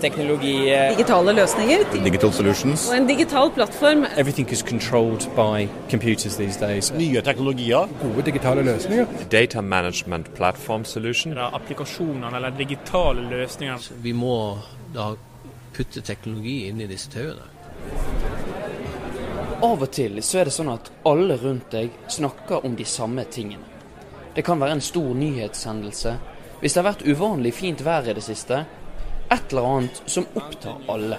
Teknologi. 0.00 0.68
eh, 0.70 0.90
Digitale 0.96 1.32
løsninger. 1.32 1.78
Digital 2.04 2.32
solutions. 2.32 2.88
Og 2.90 2.96
en 2.96 3.06
digital 3.06 3.50
plattform. 3.50 4.04
Everything 4.16 4.50
is 4.52 4.62
controlled 4.62 5.26
by 5.36 5.68
computers 5.90 6.36
these 6.36 6.60
days. 6.66 6.92
Nye 6.92 7.20
teknologier. 7.20 7.88
Gode 8.02 8.22
digitale 8.24 8.62
løsninger. 8.62 9.06
data 9.32 9.60
management 9.60 10.34
platform 10.34 10.84
solution. 10.84 11.32
Det 11.32 11.40
er 11.42 11.54
applikasjonene 11.54 12.36
eller 12.36 12.50
digitale 12.58 13.20
løsninger. 13.30 13.90
Vi 14.02 14.12
må 14.12 14.58
da 14.94 15.10
putte 15.74 16.00
teknologi 16.00 16.68
inn 16.68 16.80
i 16.80 16.86
disse 16.86 17.10
tauene. 17.10 17.42
Av 19.62 19.82
og 19.82 19.90
til 19.90 20.20
så 20.22 20.38
er 20.40 20.44
det 20.44 20.52
sånn 20.54 20.68
at 20.72 20.90
alle 21.06 21.36
rundt 21.42 21.70
deg 21.72 21.90
snakker 22.08 22.64
om 22.64 22.76
de 22.76 22.84
samme 22.84 23.24
tingene. 23.30 23.64
Det 24.36 24.44
kan 24.46 24.60
være 24.60 24.72
en 24.78 24.80
stor 24.80 25.14
nyhetshendelse. 25.14 26.12
Hvis 26.60 26.74
det 26.74 26.82
har 26.82 26.92
vært 26.92 27.06
uvanlig 27.06 27.52
fint 27.54 27.80
vær 27.84 28.06
i 28.08 28.14
det 28.14 28.22
siste. 28.22 28.64
Et 29.30 29.52
eller 29.52 29.62
annet 29.62 30.02
som 30.06 30.26
opptar 30.34 30.76
alle. 30.88 31.18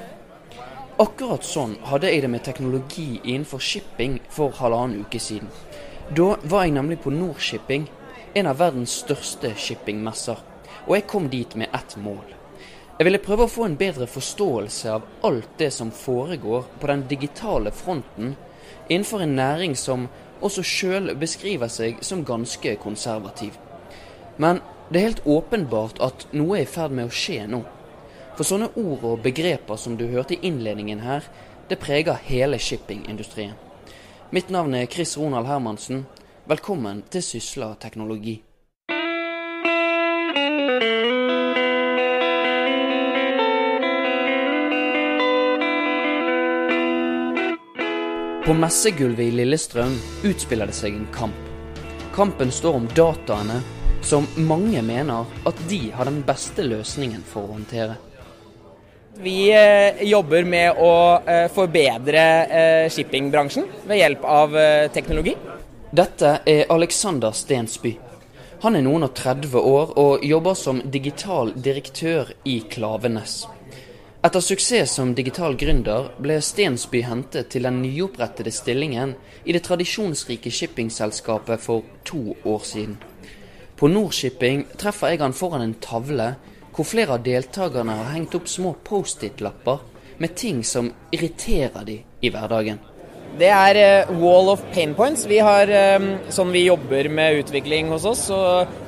Akkurat 0.97 1.45
sånn 1.45 1.75
hadde 1.91 2.09
jeg 2.09 2.23
det 2.23 2.31
med 2.33 2.41
teknologi 2.43 3.19
innenfor 3.21 3.61
shipping 3.61 4.17
for 4.33 4.55
halvannen 4.57 5.05
uke 5.05 5.21
siden. 5.21 5.51
Da 6.09 6.31
var 6.41 6.65
jeg 6.65 6.73
nemlig 6.73 6.97
på 7.03 7.13
Nordshipping, 7.13 7.85
en 8.33 8.49
av 8.49 8.57
verdens 8.57 8.97
største 9.03 9.53
shippingmesser. 9.53 10.41
Og 10.87 10.95
jeg 10.97 11.07
kom 11.07 11.29
dit 11.29 11.53
med 11.55 11.69
ett 11.69 11.95
mål. 12.01 12.33
Jeg 12.97 13.05
ville 13.05 13.21
prøve 13.23 13.45
å 13.45 13.53
få 13.53 13.69
en 13.69 13.77
bedre 13.77 14.09
forståelse 14.09 14.91
av 14.91 15.05
alt 15.29 15.53
det 15.61 15.69
som 15.71 15.93
foregår 15.93 16.65
på 16.81 16.89
den 16.89 17.05
digitale 17.07 17.71
fronten 17.71 18.33
innenfor 18.89 19.21
en 19.21 19.37
næring 19.37 19.77
som 19.77 20.09
også 20.41 20.65
sjøl 20.65 21.13
beskriver 21.19 21.69
seg 21.69 22.01
som 22.01 22.25
ganske 22.25 22.73
konservativ. 22.81 23.53
Men 24.37 24.63
det 24.89 24.97
er 24.97 25.11
helt 25.11 25.27
åpenbart 25.29 26.01
at 26.01 26.25
noe 26.33 26.57
er 26.57 26.65
i 26.65 26.73
ferd 26.73 26.97
med 26.97 27.07
å 27.07 27.13
skje 27.13 27.45
nå. 27.47 27.67
For 28.39 28.47
sånne 28.47 28.69
ord 28.79 29.01
og 29.03 29.17
begreper 29.19 29.75
som 29.75 29.97
du 29.99 30.05
hørte 30.07 30.37
i 30.37 30.45
innledningen 30.47 31.01
her, 31.03 31.25
det 31.67 31.75
preger 31.83 32.21
hele 32.23 32.55
shippingindustrien. 32.55 33.57
Mitt 34.31 34.47
navn 34.47 34.77
er 34.79 34.87
Chris 34.87 35.17
Ronald 35.19 35.49
Hermansen. 35.49 36.05
Velkommen 36.47 37.01
til 37.11 37.19
Sysla 37.19 37.73
teknologi. 37.83 38.37
På 48.47 48.55
messegulvet 48.55 49.27
i 49.27 49.35
Lillestrøm 49.35 49.99
utspiller 50.31 50.71
det 50.71 50.79
seg 50.79 50.95
en 50.95 51.09
kamp. 51.11 51.47
Kampen 52.15 52.55
står 52.55 52.79
om 52.85 52.87
dataene 52.95 53.59
som 53.99 54.31
mange 54.39 54.79
mener 54.79 55.27
at 55.43 55.65
de 55.67 55.89
har 55.91 56.07
den 56.07 56.23
beste 56.23 56.63
løsningen 56.63 57.27
for 57.27 57.43
å 57.43 57.57
håndtere. 57.59 58.05
Vi 59.21 59.51
eh, 59.51 60.03
jobber 60.07 60.45
med 60.47 60.77
å 60.79 60.91
eh, 61.27 61.49
forbedre 61.51 62.21
eh, 62.47 62.85
shippingbransjen 62.87 63.65
ved 63.83 63.99
hjelp 63.99 64.21
av 64.23 64.53
teknologi. 64.95 65.33
Dette 65.91 66.37
er 66.47 66.69
Alexander 66.71 67.35
Stensby. 67.35 67.91
Han 68.63 68.77
er 68.79 68.85
noen 68.85 69.03
og 69.09 69.11
30 69.19 69.57
år 69.59 69.91
og 69.99 70.23
jobber 70.23 70.55
som 70.55 70.79
digital 70.87 71.51
direktør 71.51 72.31
i 72.47 72.61
Klavenes. 72.71 73.41
Etter 74.23 74.43
suksess 74.43 74.95
som 74.95 75.11
digital 75.17 75.57
gründer 75.59 76.13
ble 76.23 76.39
Stensby 76.39 77.01
hentet 77.03 77.51
til 77.51 77.67
den 77.67 77.81
nyopprettede 77.83 78.53
stillingen 78.55 79.17
i 79.43 79.55
det 79.55 79.65
tradisjonsrike 79.67 80.51
shippingselskapet 80.51 81.59
for 81.59 81.83
to 82.07 82.37
år 82.47 82.63
siden. 82.63 82.95
På 83.75 83.91
Nordshipping 83.91 84.63
treffer 84.79 85.11
jeg 85.11 85.23
han 85.25 85.35
foran 85.35 85.65
en 85.67 85.75
tavle 85.83 86.37
hvor 86.75 86.87
flere 86.87 87.15
av 87.17 87.23
deltakerne 87.25 87.95
har 88.01 88.13
hengt 88.13 88.35
opp 88.37 88.47
små 88.47 88.75
Post-It-lapper 88.83 89.81
med 90.19 90.35
ting 90.35 90.63
som 90.67 90.91
irriterer 91.15 91.85
de 91.87 91.99
i 92.21 92.31
hverdagen. 92.33 92.79
Det 93.39 93.47
er 93.53 93.77
eh, 93.77 94.09
wall 94.19 94.49
of 94.51 94.63
pain 94.73 94.95
points. 94.97 95.27
Vi 95.29 95.37
har, 95.39 95.69
Sånn 96.33 96.51
vi 96.51 96.65
jobber 96.65 97.07
med 97.13 97.43
utvikling 97.43 97.91
hos 97.93 98.07
oss, 98.09 98.25
så 98.31 98.39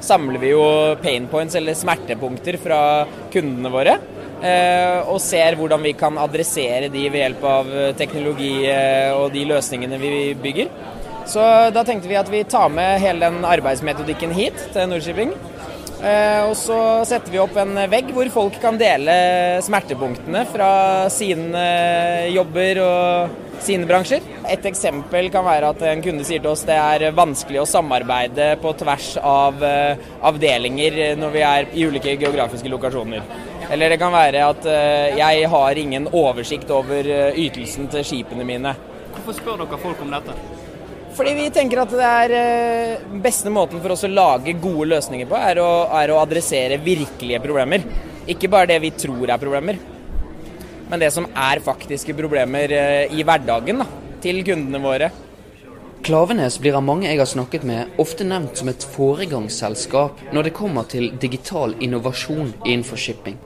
samler 0.04 0.42
vi 0.42 0.50
jo 0.52 0.64
pain 1.04 1.28
points, 1.32 1.56
eller 1.56 1.78
smertepunkter, 1.78 2.58
fra 2.60 2.82
kundene 3.32 3.72
våre. 3.72 4.00
eh, 4.42 5.08
Og 5.08 5.22
ser 5.22 5.56
hvordan 5.56 5.84
vi 5.86 5.94
kan 5.94 6.18
adressere 6.18 6.90
de 6.90 7.08
ved 7.10 7.22
hjelp 7.22 7.44
av 7.44 7.72
teknologi 7.98 8.66
og 9.14 9.32
de 9.32 9.46
løsningene 9.46 10.02
vi 10.02 10.34
bygger. 10.34 10.74
Så 11.30 11.40
da 11.72 11.84
tenkte 11.86 12.10
vi 12.10 12.18
at 12.18 12.30
vi 12.34 12.44
tar 12.44 12.70
med 12.74 13.00
hele 13.00 13.30
den 13.30 13.46
arbeidsmetodikken 13.46 14.34
hit 14.34 14.58
til 14.74 14.90
Nordshipping. 14.90 15.36
Eh, 16.02 16.42
og 16.48 16.56
så 16.58 16.78
setter 17.06 17.30
vi 17.30 17.40
opp 17.42 17.54
en 17.62 17.78
vegg 17.92 18.10
hvor 18.16 18.30
folk 18.34 18.58
kan 18.64 18.80
dele 18.82 19.14
smertepunktene 19.62 20.48
fra 20.50 20.72
sine 21.14 21.66
jobber 22.34 22.82
og 22.82 23.40
sine 23.62 23.86
bransjer. 23.86 24.26
Et 24.50 24.66
eksempel 24.66 25.30
kan 25.34 25.46
være 25.46 25.70
at 25.74 25.84
en 25.92 26.02
kunde 26.04 26.26
sier 26.26 26.42
til 26.42 26.52
oss 26.54 26.66
det 26.66 26.78
er 26.78 27.14
vanskelig 27.16 27.62
å 27.62 27.70
samarbeide 27.70 28.56
på 28.62 28.74
tvers 28.80 29.14
av 29.22 29.62
eh, 29.66 30.10
avdelinger 30.26 31.02
når 31.22 31.36
vi 31.36 31.46
er 31.46 31.70
i 31.74 31.86
ulike 31.86 32.18
geografiske 32.18 32.72
lokasjoner. 32.72 33.26
Eller 33.72 33.94
det 33.94 34.00
kan 34.02 34.14
være 34.14 34.48
at 34.48 34.66
eh, 34.68 35.20
jeg 35.20 35.52
har 35.54 35.84
ingen 35.84 36.10
oversikt 36.10 36.74
over 36.74 37.08
eh, 37.08 37.38
ytelsen 37.46 37.92
til 37.94 38.08
skipene 38.08 38.48
mine. 38.48 38.74
Hvorfor 39.14 39.38
spør 39.38 39.64
dere 39.64 39.82
folk 39.86 40.02
om 40.02 40.18
dette? 40.18 40.36
Fordi 41.16 41.34
vi 41.36 41.50
tenker 41.52 41.82
at 41.82 41.92
det 41.92 42.08
er 42.08 42.34
eh, 42.38 43.08
beste 43.24 43.52
måten 43.52 43.82
for 43.84 43.94
oss 43.96 44.06
å 44.08 44.12
lage 44.12 44.56
gode 44.62 44.88
løsninger 44.94 45.28
på, 45.28 45.36
er 45.36 45.60
å, 45.60 45.72
er 46.00 46.14
å 46.14 46.22
adressere 46.22 46.80
virkelige 46.82 47.42
problemer. 47.44 47.84
Ikke 48.32 48.50
bare 48.52 48.70
det 48.72 48.80
vi 48.84 48.94
tror 48.96 49.28
er 49.28 49.42
problemer, 49.42 49.80
men 50.92 51.02
det 51.02 51.10
som 51.12 51.28
er 51.36 51.64
faktiske 51.64 52.16
problemer 52.16 52.72
eh, 52.78 53.12
i 53.12 53.26
hverdagen 53.28 53.84
da, 53.84 53.90
til 54.24 54.40
kundene 54.48 54.82
våre. 54.84 55.12
Klavenes 56.02 56.58
blir 56.58 56.74
av 56.80 56.86
mange 56.86 57.10
jeg 57.10 57.20
har 57.20 57.30
snakket 57.30 57.66
med, 57.68 57.92
ofte 58.02 58.26
nevnt 58.26 58.58
som 58.58 58.72
et 58.72 58.86
foregangsselskap 58.96 60.24
når 60.34 60.48
det 60.48 60.58
kommer 60.58 60.88
til 60.90 61.12
digital 61.22 61.76
innovasjon 61.78 62.56
innenfor 62.64 62.98
shipping. 62.98 63.38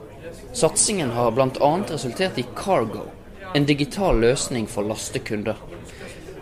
Satsingen 0.56 1.10
har 1.12 1.34
bl.a. 1.36 1.72
resultert 1.90 2.38
i 2.40 2.46
Cargo, 2.56 3.10
en 3.52 3.66
digital 3.68 4.22
løsning 4.22 4.70
for 4.70 4.88
lastekunder. 4.88 5.58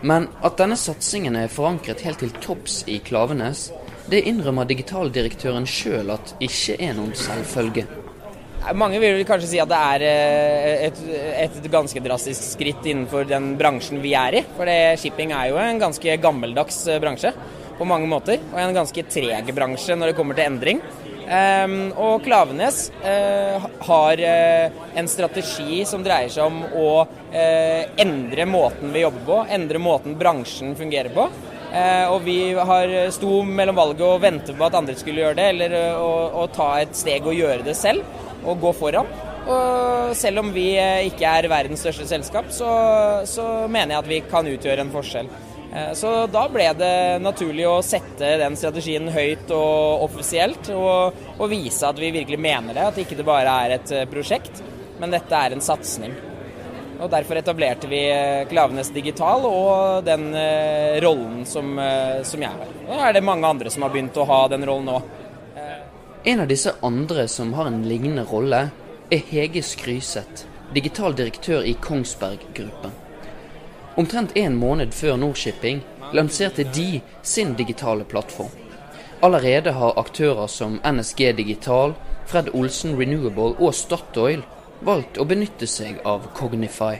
Men 0.05 0.27
at 0.45 0.59
denne 0.59 0.77
satsingen 0.77 1.37
er 1.39 1.49
forankret 1.49 2.03
helt 2.05 2.21
til 2.21 2.33
topps 2.43 2.83
i 2.91 2.99
Klavenes, 3.01 3.71
det 4.05 4.21
innrømmer 4.29 4.67
digitaldirektøren 4.69 5.65
sjøl 5.65 6.11
at 6.13 6.35
ikke 6.45 6.75
er 6.77 6.93
noen 6.93 7.15
selvfølge. 7.17 7.87
Mange 8.77 8.99
vil 9.01 9.21
kanskje 9.25 9.49
si 9.49 9.59
at 9.61 9.69
det 9.69 9.77
er 9.77 10.03
eh, 10.05 10.85
et, 10.87 11.01
et 11.45 11.67
ganske 11.73 12.01
drastisk 12.01 12.55
skritt 12.55 12.85
innenfor 12.85 13.25
den 13.29 13.51
bransjen 13.59 14.01
vi 14.01 14.15
er 14.17 14.39
i. 14.39 14.43
For 14.57 14.69
shipping 15.01 15.33
er 15.37 15.51
jo 15.51 15.59
en 15.61 15.81
ganske 15.81 16.17
gammeldags 16.21 16.79
eh, 16.89 17.01
bransje 17.01 17.33
på 17.77 17.85
mange 17.89 18.09
måter. 18.09 18.41
Og 18.53 18.61
en 18.61 18.77
ganske 18.77 19.05
treg 19.09 19.51
bransje 19.57 19.97
når 19.97 20.11
det 20.11 20.17
kommer 20.17 20.37
til 20.37 20.49
endring. 20.49 20.81
Um, 21.25 21.89
og 21.97 22.21
Klavenes 22.21 22.91
uh, 23.01 23.63
har 23.87 24.19
uh, 24.21 24.75
en 24.93 25.07
strategi 25.09 25.79
som 25.89 26.03
dreier 26.05 26.29
seg 26.29 26.45
om 26.45 26.59
å 26.77 26.89
uh, 27.01 27.81
endre 27.97 28.45
måten 28.45 28.93
vi 28.93 29.01
jobber 29.01 29.25
på, 29.25 29.39
endre 29.57 29.81
måten 29.81 30.17
bransjen 30.19 30.75
fungerer 30.77 31.13
på. 31.15 31.29
og 31.75 32.21
vi 32.23 32.53
har 32.53 32.91
sto 33.11 33.41
mellom 33.43 33.75
valget 33.75 34.03
å 34.05 34.19
vente 34.21 34.53
på 34.55 34.63
at 34.63 34.77
andre 34.77 34.93
skulle 34.95 35.19
gjøre 35.23 35.35
det, 35.35 35.47
eller 35.49 35.73
å, 35.99 36.11
å 36.43 36.45
ta 36.47 36.69
et 36.79 36.95
steg 36.95 37.25
og 37.27 37.35
gjøre 37.35 37.65
det 37.65 37.73
selv, 37.75 38.05
og 38.45 38.61
gå 38.61 38.71
foran. 38.77 39.09
Og 39.45 40.13
selv 40.15 40.39
om 40.39 40.53
vi 40.55 40.69
ikke 41.09 41.27
er 41.27 41.49
verdens 41.51 41.83
største 41.83 42.07
selskap, 42.07 42.47
så, 42.53 42.69
så 43.27 43.67
mener 43.67 43.97
jeg 43.97 44.03
at 44.05 44.13
vi 44.13 44.21
kan 44.29 44.47
utgjøre 44.47 44.85
en 44.85 44.93
forskjell. 44.93 45.27
Så 45.97 46.09
da 46.31 46.45
ble 46.47 46.69
det 46.79 47.19
naturlig 47.19 47.65
å 47.67 47.81
sette 47.83 48.29
den 48.39 48.53
strategien 48.55 49.09
høyt 49.11 49.49
og 49.51 50.05
offisielt, 50.05 50.69
og, 50.71 51.17
og, 51.35 51.49
vise 51.51 51.89
at 51.89 51.99
vi 51.99 52.13
virkelig 52.15 52.39
mener 52.39 52.77
det. 52.77 52.85
At 52.93 53.01
ikke 53.03 53.17
det 53.19 53.25
bare 53.27 53.57
er 53.65 53.75
et 53.75 53.91
prosjekt, 54.07 54.61
men 55.01 55.11
dette 55.11 55.35
er 55.35 55.51
en 55.51 55.65
satsing. 55.65 56.15
Og 56.95 57.11
Derfor 57.11 57.35
etablerte 57.35 57.89
vi 57.91 57.99
Klavenes 58.49 58.89
Digital 58.95 59.43
og 59.49 60.05
den 60.07 60.29
eh, 60.39 60.95
rollen 61.03 61.43
som, 61.45 61.75
eh, 61.79 62.23
som 62.23 62.41
jeg 62.41 62.55
har. 62.55 62.71
Nå 62.87 62.99
er 63.03 63.17
det 63.17 63.25
mange 63.25 63.49
andre 63.49 63.73
som 63.73 63.83
har 63.83 63.91
begynt 63.91 64.15
å 64.15 64.27
ha 64.29 64.41
den 64.51 64.63
rollen 64.67 64.93
òg. 64.95 65.11
En 66.25 66.39
av 66.41 66.47
disse 66.49 66.71
andre 66.81 67.27
som 67.29 67.51
har 67.53 67.67
en 67.69 67.83
lignende 67.85 68.23
rolle, 68.25 68.63
er 69.13 69.25
Hege 69.29 69.61
Skryseth, 69.61 70.47
digital 70.73 71.13
direktør 71.13 71.61
i 71.61 71.75
Kongsberg 71.77 72.47
Gruppen. 72.57 73.04
Omtrent 73.95 74.37
en 74.37 74.55
måned 74.59 74.91
før 74.91 75.15
Nordshipping 75.15 75.79
lanserte 76.13 76.65
de 76.75 77.01
sin 77.23 77.53
digitale 77.55 78.03
plattform. 78.03 78.51
Allerede 79.23 79.71
har 79.71 79.99
aktører 79.99 80.47
som 80.47 80.81
NSG 80.83 81.31
Digital, 81.37 81.95
Fred 82.25 82.51
Olsen 82.53 82.99
Renewable 82.99 83.55
og 83.55 83.73
Statoil 83.73 84.43
valgt 84.83 85.17
å 85.17 85.25
benytte 85.25 85.67
seg 85.67 86.01
av 86.03 86.27
Cognify. 86.35 86.99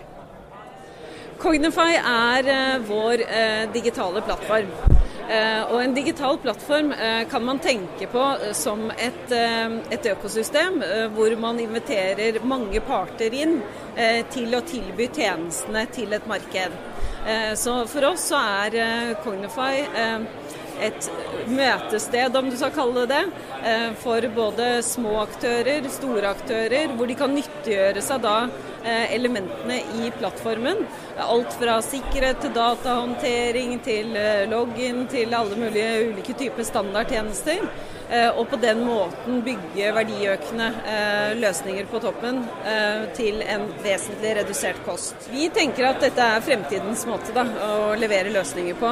Cognify 1.37 1.99
er 1.99 2.47
eh, 2.47 2.77
vår 2.87 3.25
eh, 3.27 3.65
digitale 3.73 4.23
plattform. 4.23 4.94
Eh, 5.29 5.61
og 5.73 5.79
en 5.81 5.93
digital 5.95 6.37
plattform 6.37 6.91
eh, 6.93 7.23
kan 7.29 7.45
man 7.45 7.59
tenke 7.59 8.05
på 8.11 8.21
eh, 8.35 8.51
som 8.53 8.91
et, 8.93 9.31
et 9.33 10.09
økosystem 10.11 10.77
hvor 11.15 11.33
man 11.41 11.59
inviterer 11.59 12.37
mange 12.45 12.81
parter 12.85 13.33
inn 13.33 13.57
til 14.29 14.51
å 14.53 14.59
tilby 14.67 15.07
tjenestene 15.15 15.85
til 15.95 16.11
et 16.13 16.25
marked. 16.27 16.73
Så 17.55 17.75
for 17.87 18.05
oss 18.09 18.25
så 18.29 18.41
er 18.67 19.15
Cognify 19.23 19.85
et 20.83 21.07
møtested, 21.47 22.35
om 22.35 22.49
du 22.51 22.57
skal 22.59 22.73
kalle 22.75 23.05
det 23.07 23.21
det, 23.23 23.95
for 24.03 24.27
både 24.35 24.67
små 24.83 25.15
aktører, 25.23 25.87
store 25.95 26.33
aktører, 26.35 26.91
hvor 26.99 27.07
de 27.07 27.15
kan 27.17 27.31
nyttiggjøre 27.33 28.03
seg 28.03 28.21
da 28.27 28.35
elementene 29.15 29.79
i 30.01 30.11
plattformen. 30.19 30.85
Alt 31.17 31.57
fra 31.59 31.79
sikkerhet 31.85 32.43
til 32.43 32.53
datahåndtering 32.55 33.79
til 33.85 34.15
eh, 34.19 34.45
login 34.51 35.05
til 35.11 35.33
alle 35.33 35.57
mulige 35.59 36.09
ulike 36.09 36.37
typer 36.37 36.67
standardtjenester. 36.67 37.65
Eh, 38.09 38.29
og 38.37 38.45
på 38.51 38.57
den 38.61 38.83
måten 38.85 39.39
bygge 39.45 39.89
verdiøkende 39.95 40.67
eh, 40.91 41.31
løsninger 41.39 41.87
på 41.89 42.01
toppen 42.03 42.43
eh, 42.67 43.07
til 43.17 43.41
en 43.41 43.65
vesentlig 43.81 44.35
redusert 44.39 44.81
kost. 44.85 45.25
Vi 45.31 45.47
tenker 45.53 45.87
at 45.89 46.03
dette 46.03 46.27
er 46.35 46.43
fremtidens 46.45 47.05
måte 47.09 47.33
da, 47.33 47.45
å 47.65 47.95
levere 47.97 48.33
løsninger 48.33 48.77
på. 48.77 48.91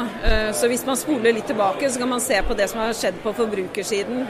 Så 0.58 0.68
hvis 0.72 0.84
man 0.88 0.98
spoler 0.98 1.36
litt 1.36 1.48
tilbake, 1.50 1.90
så 1.92 2.02
kan 2.02 2.10
man 2.10 2.22
se 2.24 2.40
på 2.46 2.56
det 2.58 2.68
som 2.72 2.82
har 2.82 2.94
skjedd 2.98 3.20
på 3.24 3.34
forbrukersiden 3.38 4.24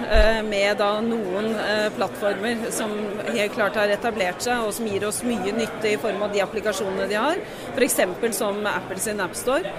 med 0.47 0.77
da 0.79 0.89
noen 1.03 1.51
plattformer 1.95 2.65
som 2.73 2.91
helt 3.27 3.55
klart 3.55 3.77
har 3.79 3.91
etablert 3.93 4.43
seg 4.43 4.65
og 4.65 4.73
som 4.75 4.87
gir 4.89 5.05
oss 5.07 5.21
mye 5.27 5.53
nytte 5.55 5.93
i 5.93 5.99
form 6.01 6.23
av 6.25 6.33
de 6.33 6.43
applikasjonene 6.43 7.07
de 7.11 7.19
har, 7.19 7.39
f.eks. 7.75 7.99
som 8.37 8.59
Apple 8.73 8.99
sin 9.03 9.21
AppStore. 9.23 9.71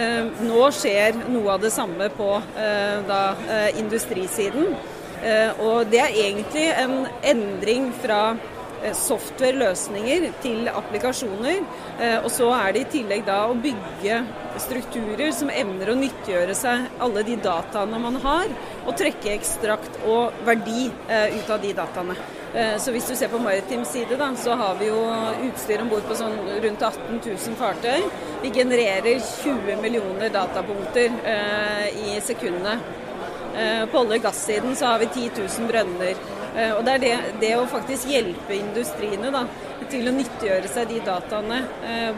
Eh, 0.00 0.28
nå 0.46 0.68
skjer 0.72 1.18
noe 1.28 1.56
av 1.56 1.64
det 1.64 1.72
samme 1.74 2.08
på 2.16 2.30
eh, 2.38 3.00
da, 3.08 3.20
eh, 3.50 3.68
industrisiden. 3.82 4.72
Og 5.60 5.90
det 5.92 5.98
er 6.00 6.14
egentlig 6.16 6.62
en 6.80 6.94
endring 7.28 7.90
fra 8.00 8.38
software-løsninger 8.96 10.24
til 10.40 10.70
applikasjoner. 10.72 11.58
Og 12.22 12.30
så 12.32 12.48
er 12.56 12.72
det 12.72 12.86
i 12.86 12.88
tillegg 12.94 13.26
da 13.28 13.42
å 13.50 13.58
bygge 13.66 14.22
strukturer 14.64 15.36
som 15.36 15.52
evner 15.52 15.92
å 15.92 16.00
nyttiggjøre 16.00 16.56
seg 16.56 16.88
alle 17.04 17.28
de 17.28 17.36
dataene 17.36 18.00
man 18.00 18.16
har, 18.24 18.48
og 18.86 18.96
trekke 18.96 19.34
ekstrakt 19.36 20.00
og 20.08 20.40
verdi 20.48 20.88
ut 20.88 21.52
av 21.52 21.60
de 21.68 21.76
dataene. 21.84 22.16
Eh, 22.54 22.76
så 22.78 22.90
hvis 22.90 23.06
du 23.08 23.14
ser 23.16 23.30
på 23.30 23.38
maritim 23.38 23.84
side, 23.84 24.16
da, 24.18 24.32
så 24.36 24.56
har 24.58 24.74
vi 24.80 24.88
jo 24.88 24.98
utstyr 25.46 25.82
om 25.84 25.90
bord 25.92 26.06
på 26.08 26.16
sånn 26.18 26.34
rundt 26.64 26.82
18 26.82 27.20
000 27.22 27.58
fartøy. 27.60 28.02
Vi 28.42 28.50
genererer 28.54 29.22
20 29.22 29.78
millioner 29.82 30.32
datapunkter 30.34 31.14
eh, 31.30 31.86
i 32.08 32.18
sekundene. 32.26 32.80
Eh, 33.54 33.86
på 33.90 34.02
olje- 34.02 34.18
og 34.18 34.26
gassiden 34.26 34.74
så 34.76 34.90
har 34.90 35.02
vi 35.02 35.10
10 35.14 35.30
000 35.38 35.70
brønner. 35.70 36.28
Og 36.50 36.80
det 36.82 36.92
er 36.96 37.02
det, 37.04 37.10
det, 37.38 37.50
å 37.54 37.66
faktisk 37.70 38.08
hjelpe 38.10 38.56
industriene 38.56 39.28
da, 39.30 39.44
til 39.86 40.08
å 40.10 40.14
nyttiggjøre 40.16 40.66
seg 40.66 40.88
de 40.90 40.96
dataene, 41.06 41.60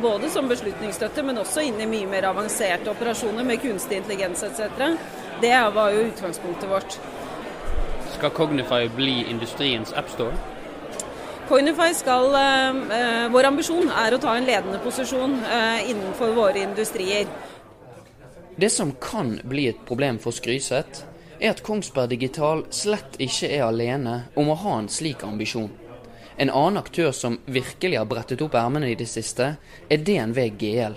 både 0.01 0.31
som 0.33 0.49
beslutningsstøtte, 0.49 1.21
men 1.29 1.43
også 1.43 1.67
inn 1.69 1.77
i 1.85 1.91
mye 1.91 2.09
mer 2.09 2.31
avanserte 2.31 2.89
operasjoner 2.95 3.45
med 3.45 3.61
kunstig 3.61 4.01
intelligens 4.01 4.41
etc. 4.49 4.97
Det 5.45 5.53
var 5.77 5.93
jo 5.93 6.07
utgangspunktet 6.09 6.73
vårt. 6.73 6.97
Skal 8.23 8.31
Cognify 8.31 8.89
bli 8.89 9.25
industriens 9.31 9.93
appstore? 9.93 10.37
Cognify 11.49 11.95
skal 11.95 12.35
eh, 12.35 13.31
Vår 13.35 13.49
ambisjon 13.49 13.89
er 13.91 14.15
å 14.15 14.21
ta 14.23 14.37
en 14.39 14.45
ledende 14.47 14.79
posisjon 14.79 15.33
eh, 15.43 15.89
innenfor 15.91 16.31
våre 16.37 16.61
industrier. 16.63 17.27
Det 18.55 18.69
som 18.71 18.93
kan 19.03 19.33
bli 19.43 19.65
et 19.73 19.81
problem 19.89 20.21
for 20.23 20.31
Skryseth, 20.37 21.03
er 21.41 21.51
at 21.51 21.65
Kongsberg 21.67 22.13
Digital 22.13 22.63
slett 22.71 23.19
ikke 23.19 23.51
er 23.57 23.65
alene 23.67 24.15
om 24.39 24.53
å 24.55 24.59
ha 24.61 24.77
en 24.79 24.87
slik 24.87 25.25
ambisjon. 25.27 25.73
En 26.39 26.53
annen 26.53 26.79
aktør 26.79 27.11
som 27.11 27.41
virkelig 27.51 27.99
har 27.99 28.07
brettet 28.07 28.45
opp 28.47 28.55
ermene 28.55 28.93
i 28.93 29.01
det 29.01 29.09
siste, 29.11 29.57
er 29.91 30.07
DNV 30.07 30.45
GL. 30.63 30.95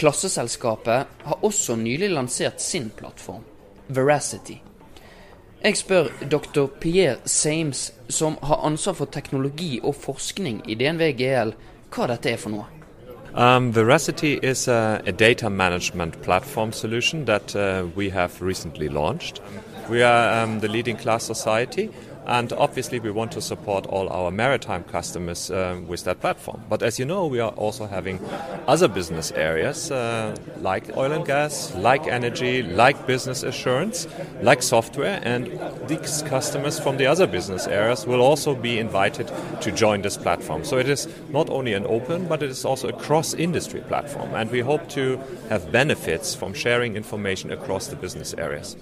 Klasseselskapet 0.00 1.20
har 1.28 1.44
også 1.44 1.76
nylig 1.76 2.14
lansert 2.16 2.64
sin 2.64 2.88
plattform, 2.96 3.44
Veracity. 3.92 4.62
Jeg 5.64 5.76
spør 5.76 6.08
dr. 6.30 6.66
Pierre 6.80 7.16
Sames, 7.24 7.94
som 8.08 8.38
har 8.42 8.60
ansvar 8.64 8.92
for 8.92 9.04
teknologi 9.04 9.80
og 9.82 9.94
forskning 9.94 10.62
i 10.70 10.74
DNV 10.74 11.12
GL, 11.16 11.52
hva 11.94 12.08
dette 12.12 12.30
er 12.30 12.36
for 12.40 12.52
noe. 12.52 12.66
Um, 13.36 13.74
Veracity 13.74 14.38
is 14.42 14.68
a, 14.68 15.00
a, 15.06 15.12
data 15.12 15.48
management 15.48 16.22
platform 16.22 16.72
solution 16.72 17.26
that 17.26 17.54
uh, 17.54 17.86
we 17.96 18.08
have 18.10 18.40
recently 18.40 18.88
launched. 18.88 19.42
We 19.90 20.02
are 20.02 20.42
um, 20.42 20.60
the 20.60 20.68
leading 20.68 20.96
class 20.96 21.24
society 21.24 21.90
And 22.26 22.52
obviously, 22.52 22.98
we 22.98 23.10
want 23.10 23.32
to 23.32 23.40
support 23.40 23.86
all 23.86 24.08
our 24.08 24.30
maritime 24.30 24.84
customers 24.84 25.50
uh, 25.50 25.80
with 25.86 26.04
that 26.04 26.20
platform. 26.20 26.62
But 26.68 26.82
as 26.82 26.98
you 26.98 27.04
know, 27.04 27.26
we 27.26 27.40
are 27.40 27.52
also 27.52 27.86
having 27.86 28.20
other 28.66 28.88
business 28.88 29.30
areas 29.32 29.90
uh, 29.90 30.34
like 30.60 30.96
oil 30.96 31.12
and 31.12 31.24
gas, 31.24 31.74
like 31.76 32.06
energy, 32.06 32.62
like 32.62 33.06
business 33.06 33.42
assurance, 33.42 34.08
like 34.42 34.62
software. 34.62 35.20
And 35.22 35.60
these 35.86 36.22
customers 36.22 36.80
from 36.80 36.96
the 36.96 37.06
other 37.06 37.26
business 37.26 37.66
areas 37.66 38.06
will 38.06 38.20
also 38.20 38.54
be 38.54 38.78
invited 38.78 39.30
to 39.60 39.70
join 39.70 40.02
this 40.02 40.16
platform. 40.16 40.64
So 40.64 40.78
it 40.78 40.88
is 40.88 41.08
not 41.30 41.48
only 41.48 41.74
an 41.74 41.86
open, 41.86 42.26
but 42.26 42.42
it 42.42 42.50
is 42.50 42.64
also 42.64 42.88
a 42.88 42.92
cross 42.92 43.34
industry 43.34 43.80
platform. 43.82 44.34
And 44.34 44.50
we 44.50 44.60
hope 44.60 44.88
to 44.90 45.20
have 45.48 45.70
benefits 45.70 46.34
from 46.34 46.54
sharing 46.54 46.96
information 46.96 47.52
across 47.52 47.86
the 47.86 47.96
business 47.96 48.34
areas. 48.34 48.76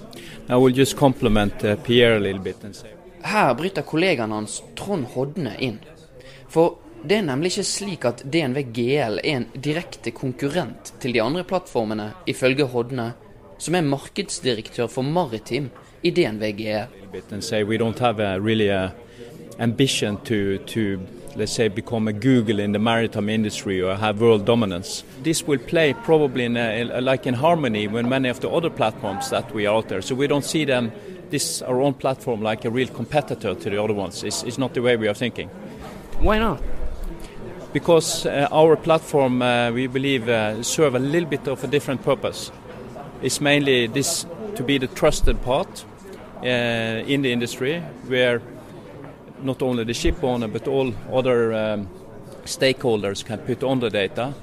I 0.49 0.57
will 0.57 0.73
just 0.73 0.97
compliment 0.97 1.65
uh, 1.65 1.77
Pierre 1.77 2.17
a 2.17 2.21
little 2.21 2.43
bit 2.43 2.63
and 2.65 2.75
say 2.75 2.91
her 3.25 3.55
bryter 3.57 3.83
kollegaen 3.83 4.33
hans 4.33 4.63
Trond 4.77 5.07
Hodne 5.15 5.55
inn. 5.59 5.79
For 6.49 6.79
det 7.05 7.19
er 7.19 7.27
nemlig 7.27 7.53
ikke 7.53 7.67
slik 7.69 8.05
at 8.09 8.23
DNV 8.25 8.63
GL 8.77 9.19
er 9.21 9.31
en 9.37 9.47
direkte 9.65 10.13
konkurrent 10.15 10.95
til 11.01 11.13
de 11.17 11.23
andre 11.23 11.45
plattformene, 11.45 12.13
ifølge 12.27 12.65
Hodne, 12.73 13.13
som 13.59 13.75
er 13.75 13.89
markedsdirektør 13.89 14.89
for 14.93 15.03
maritim 15.03 15.71
i 16.03 16.11
DNV 16.11 16.53
GL. 16.59 16.87
ambition 19.59 20.17
to, 20.25 20.59
to 20.67 20.99
let's 21.37 21.53
say 21.53 21.69
become 21.69 22.09
a 22.09 22.13
Google 22.13 22.61
in 22.61 22.73
the 22.73 22.79
maritime 22.79 23.29
industry 23.29 23.81
or 23.81 23.95
have 23.95 24.21
world 24.21 24.45
dominance. 24.45 25.05
This 25.23 25.47
will 25.47 25.59
play 25.59 25.95
probably 26.05 26.45
in 26.45 26.57
a, 26.57 27.01
like 27.01 27.27
in 27.27 27.35
harmony 27.35 27.87
with 27.87 28.07
many 28.07 28.29
of 28.29 28.41
the 28.41 28.49
other 28.51 28.71
platforms 28.71 29.31
that 29.31 29.53
we 29.55 29.67
are 29.67 29.77
out 29.77 29.89
there. 29.89 30.03
So 30.03 30.15
we 30.15 30.27
don't 30.27 30.45
see 30.45 30.65
them 30.65 30.93
this 31.31 31.63
our 31.63 31.81
own 31.81 31.95
platform 31.95 32.43
like 32.43 32.65
a 32.65 32.71
real 32.71 32.89
competitor 32.89 33.55
to 33.55 33.71
the 33.71 33.83
other 33.83 33.95
ones 33.95 34.23
is, 34.25 34.43
is 34.45 34.59
not 34.59 34.75
the 34.75 34.83
way 34.83 34.97
we 34.97 35.09
are 35.09 35.15
thinking. 35.15 35.49
Why 36.21 36.39
not? 36.39 36.63
Because 37.73 38.27
uh, 38.27 38.49
our 38.53 38.77
platform, 38.77 39.43
uh, 39.43 39.71
we 39.73 39.89
believe, 39.89 40.29
uh, 40.29 40.63
serve 40.63 40.95
a 40.95 40.99
little 40.99 41.29
bit 41.29 41.49
of 41.49 41.65
a 41.65 41.67
different 41.67 42.05
purpose. 42.05 42.53
It's 43.23 43.41
mainly 43.41 43.89
this 43.89 44.27
to 44.55 44.63
be 44.63 44.79
the 44.79 44.87
trusted 44.87 45.43
part 45.43 45.85
uh, 46.43 46.47
in 46.47 47.23
the 47.23 47.33
industry, 47.33 47.81
where 48.07 48.41
not 49.43 49.63
only 49.63 49.85
the 49.85 49.95
ship 49.95 50.23
owner 50.23 50.49
but 50.49 50.69
all 50.69 50.95
other 51.13 51.53
um, 51.53 51.89
stakeholders 52.45 53.25
can 53.25 53.39
put 53.39 53.63
on 53.63 53.81
the 53.81 53.91
data 53.91 54.35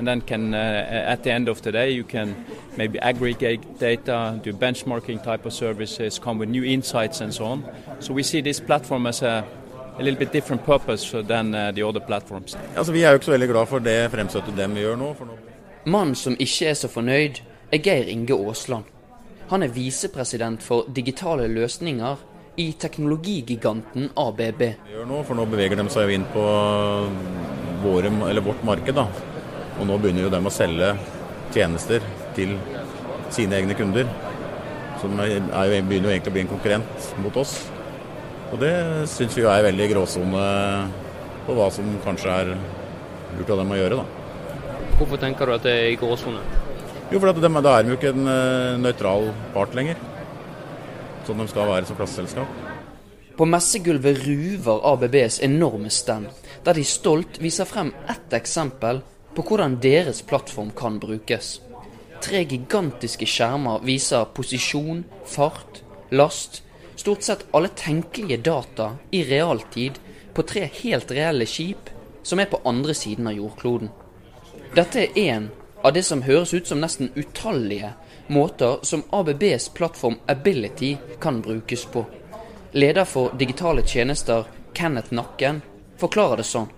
and 0.00 0.08
then 0.08 0.22
can 0.22 0.54
uh, 0.54 1.12
at 1.12 1.22
the 1.22 1.30
end 1.30 1.48
of 1.48 1.60
the 1.60 1.70
day 1.70 1.90
you 1.90 2.04
can 2.04 2.34
maybe 2.76 2.98
aggregate 3.00 3.60
data, 3.78 4.40
do 4.42 4.52
benchmarking 4.52 5.22
type 5.22 5.44
of 5.44 5.52
services, 5.52 6.18
come 6.18 6.38
with 6.38 6.48
new 6.48 6.64
insights 6.64 7.20
and 7.20 7.34
so 7.34 7.44
on. 7.44 7.64
So 7.98 8.14
we 8.14 8.22
see 8.22 8.40
this 8.40 8.60
platform 8.60 9.06
as 9.06 9.22
a 9.22 9.44
a 9.98 10.02
little 10.02 10.18
bit 10.18 10.32
different 10.32 10.64
purpose 10.64 11.10
than 11.28 11.54
uh, 11.54 11.72
the 11.72 11.82
other 11.82 12.00
platforms. 12.00 12.56
Altså, 12.76 12.92
vi 12.92 13.02
er 13.02 13.10
jo 13.10 13.14
ikke 13.14 13.24
så 13.24 13.30
veldig 13.30 13.48
glad 13.48 13.66
for 13.66 13.78
det 13.78 14.10
fremstøtet 14.10 14.56
dem 14.56 14.76
gjør 14.76 14.96
nå. 14.96 15.14
nå. 15.20 15.36
Mannen 15.84 16.14
som 16.14 16.36
ikke 16.38 16.70
er 16.70 16.74
så 16.74 16.88
fornøyd, 16.88 17.42
er 17.72 17.78
Geir 17.78 18.08
Inge 18.08 18.34
Aasland. 18.34 18.84
Han 19.50 19.62
er 19.62 19.68
visepresident 19.68 20.62
for 20.62 20.88
digitale 20.96 21.48
løsninger 21.48 22.16
i 22.56 22.72
teknologigiganten 22.80 24.08
ABB. 24.16 24.62
Gjør 24.94 25.04
nå, 25.10 25.20
for 25.28 25.36
nå 25.36 25.44
beveger 25.44 25.76
de 25.76 25.88
seg 25.92 26.08
jo 26.08 26.16
inn 26.16 26.24
på 26.32 26.46
våre, 27.84 28.40
vårt 28.40 28.64
marked. 28.64 28.94
da. 28.94 29.29
Og 29.80 29.86
nå 29.88 29.96
begynner 29.96 30.26
jo 30.26 30.32
de 30.32 30.40
å 30.44 30.52
selge 30.52 30.92
tjenester 31.54 32.04
til 32.36 32.54
sine 33.32 33.56
egne 33.56 33.76
kunder. 33.78 34.08
Som 35.00 35.16
er, 35.24 35.38
er, 35.40 35.76
begynner 35.80 36.10
jo 36.10 36.14
egentlig 36.14 36.32
å 36.32 36.36
bli 36.36 36.44
en 36.44 36.52
konkurrent 36.52 37.12
mot 37.24 37.38
oss. 37.40 37.54
Og 38.50 38.58
det 38.60 38.72
syns 39.08 39.36
vi 39.38 39.46
er 39.48 39.64
veldig 39.64 39.86
gråsone 39.94 40.46
på 41.46 41.56
hva 41.56 41.68
som 41.72 41.86
kanskje 42.04 42.34
er 42.42 42.50
lurt 43.38 43.52
av 43.54 43.62
dem 43.62 43.72
å 43.72 43.78
gjøre, 43.78 44.00
da. 44.02 44.56
Hvorfor 44.98 45.20
tenker 45.22 45.48
du 45.48 45.54
at 45.54 45.64
det 45.64 45.72
er 45.72 45.92
i 45.94 45.98
gråsone? 46.00 46.42
Jo, 47.10 47.18
for 47.18 47.30
de, 47.32 47.52
da 47.64 47.72
er 47.74 47.86
de 47.86 47.94
jo 47.94 47.96
ikke 47.96 48.12
en 48.12 48.26
uh, 48.28 48.80
nøytral 48.82 49.30
part 49.54 49.72
lenger. 49.78 50.02
Sånn 51.26 51.40
de 51.40 51.46
skal 51.48 51.70
være 51.70 51.88
som 51.88 51.96
klasseselskap. 51.98 52.58
På 53.38 53.46
messegulvet 53.48 54.20
ruver 54.26 54.84
ABBs 54.90 55.40
enorme 55.46 55.88
stand, 55.94 56.28
der 56.66 56.76
de 56.76 56.84
stolt 56.84 57.40
viser 57.40 57.64
frem 57.64 57.94
ett 58.12 58.36
eksempel 58.36 59.00
på 59.34 59.44
hvordan 59.46 59.78
deres 59.82 60.22
plattform 60.22 60.70
kan 60.76 60.98
brukes. 61.02 61.60
Tre 62.20 62.42
gigantiske 62.44 63.26
skjermer 63.26 63.80
viser 63.86 64.28
posisjon, 64.36 65.04
fart, 65.26 65.82
last, 66.10 66.62
stort 66.96 67.22
sett 67.22 67.46
alle 67.50 67.70
tenkelige 67.76 68.36
data 68.36 68.90
i 69.10 69.22
realtid 69.24 69.96
på 70.34 70.42
tre 70.42 70.66
helt 70.82 71.10
reelle 71.10 71.46
skip 71.48 71.88
som 72.22 72.40
er 72.40 72.50
på 72.50 72.60
andre 72.68 72.94
siden 72.94 73.30
av 73.30 73.38
jordkloden. 73.38 73.88
Dette 74.74 75.06
er 75.06 75.16
én 75.16 75.48
av 75.82 75.94
det 75.96 76.02
som 76.04 76.22
høres 76.22 76.52
ut 76.54 76.68
som 76.68 76.82
nesten 76.82 77.08
utallige 77.16 77.94
måter 78.28 78.84
som 78.86 79.02
ABBs 79.10 79.68
plattform 79.74 80.18
Ability 80.28 80.96
kan 81.20 81.40
brukes 81.40 81.84
på. 81.84 82.04
Leder 82.72 83.04
for 83.04 83.32
digitale 83.38 83.82
tjenester, 83.86 84.44
Kenneth 84.74 85.14
Nakken, 85.14 85.62
forklarer 85.98 86.42
det 86.42 86.46
sånn. 86.46 86.68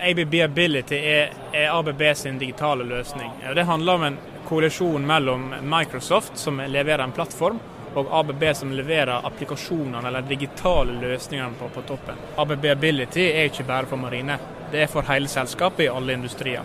ABB 0.00 0.34
Ability 0.44 0.94
er, 0.94 1.32
er 1.52 1.78
ABB 1.78 2.02
sin 2.16 2.38
digitale 2.38 2.84
løsning. 2.84 3.30
Det 3.54 3.62
handler 3.62 3.94
om 3.94 4.02
en 4.02 4.18
koalisjon 4.48 5.06
mellom 5.06 5.54
Microsoft, 5.62 6.38
som 6.38 6.60
leverer 6.60 7.02
en 7.02 7.12
plattform, 7.12 7.58
og 7.94 8.06
ABB 8.20 8.44
som 8.54 8.72
leverer 8.72 9.26
applikasjonene 9.26 10.08
eller 10.08 10.22
digitale 10.22 10.94
løsningene 11.00 11.58
på, 11.58 11.68
på 11.74 11.82
toppen. 11.88 12.20
ABB 12.36 12.64
Ability 12.64 13.24
er 13.26 13.48
ikke 13.50 13.66
bare 13.66 13.90
for 13.90 13.98
marine, 13.98 14.38
det 14.70 14.84
er 14.84 14.92
for 14.92 15.08
hele 15.08 15.28
selskapet 15.28 15.86
i 15.86 15.90
alle 15.90 16.14
industrier. 16.14 16.62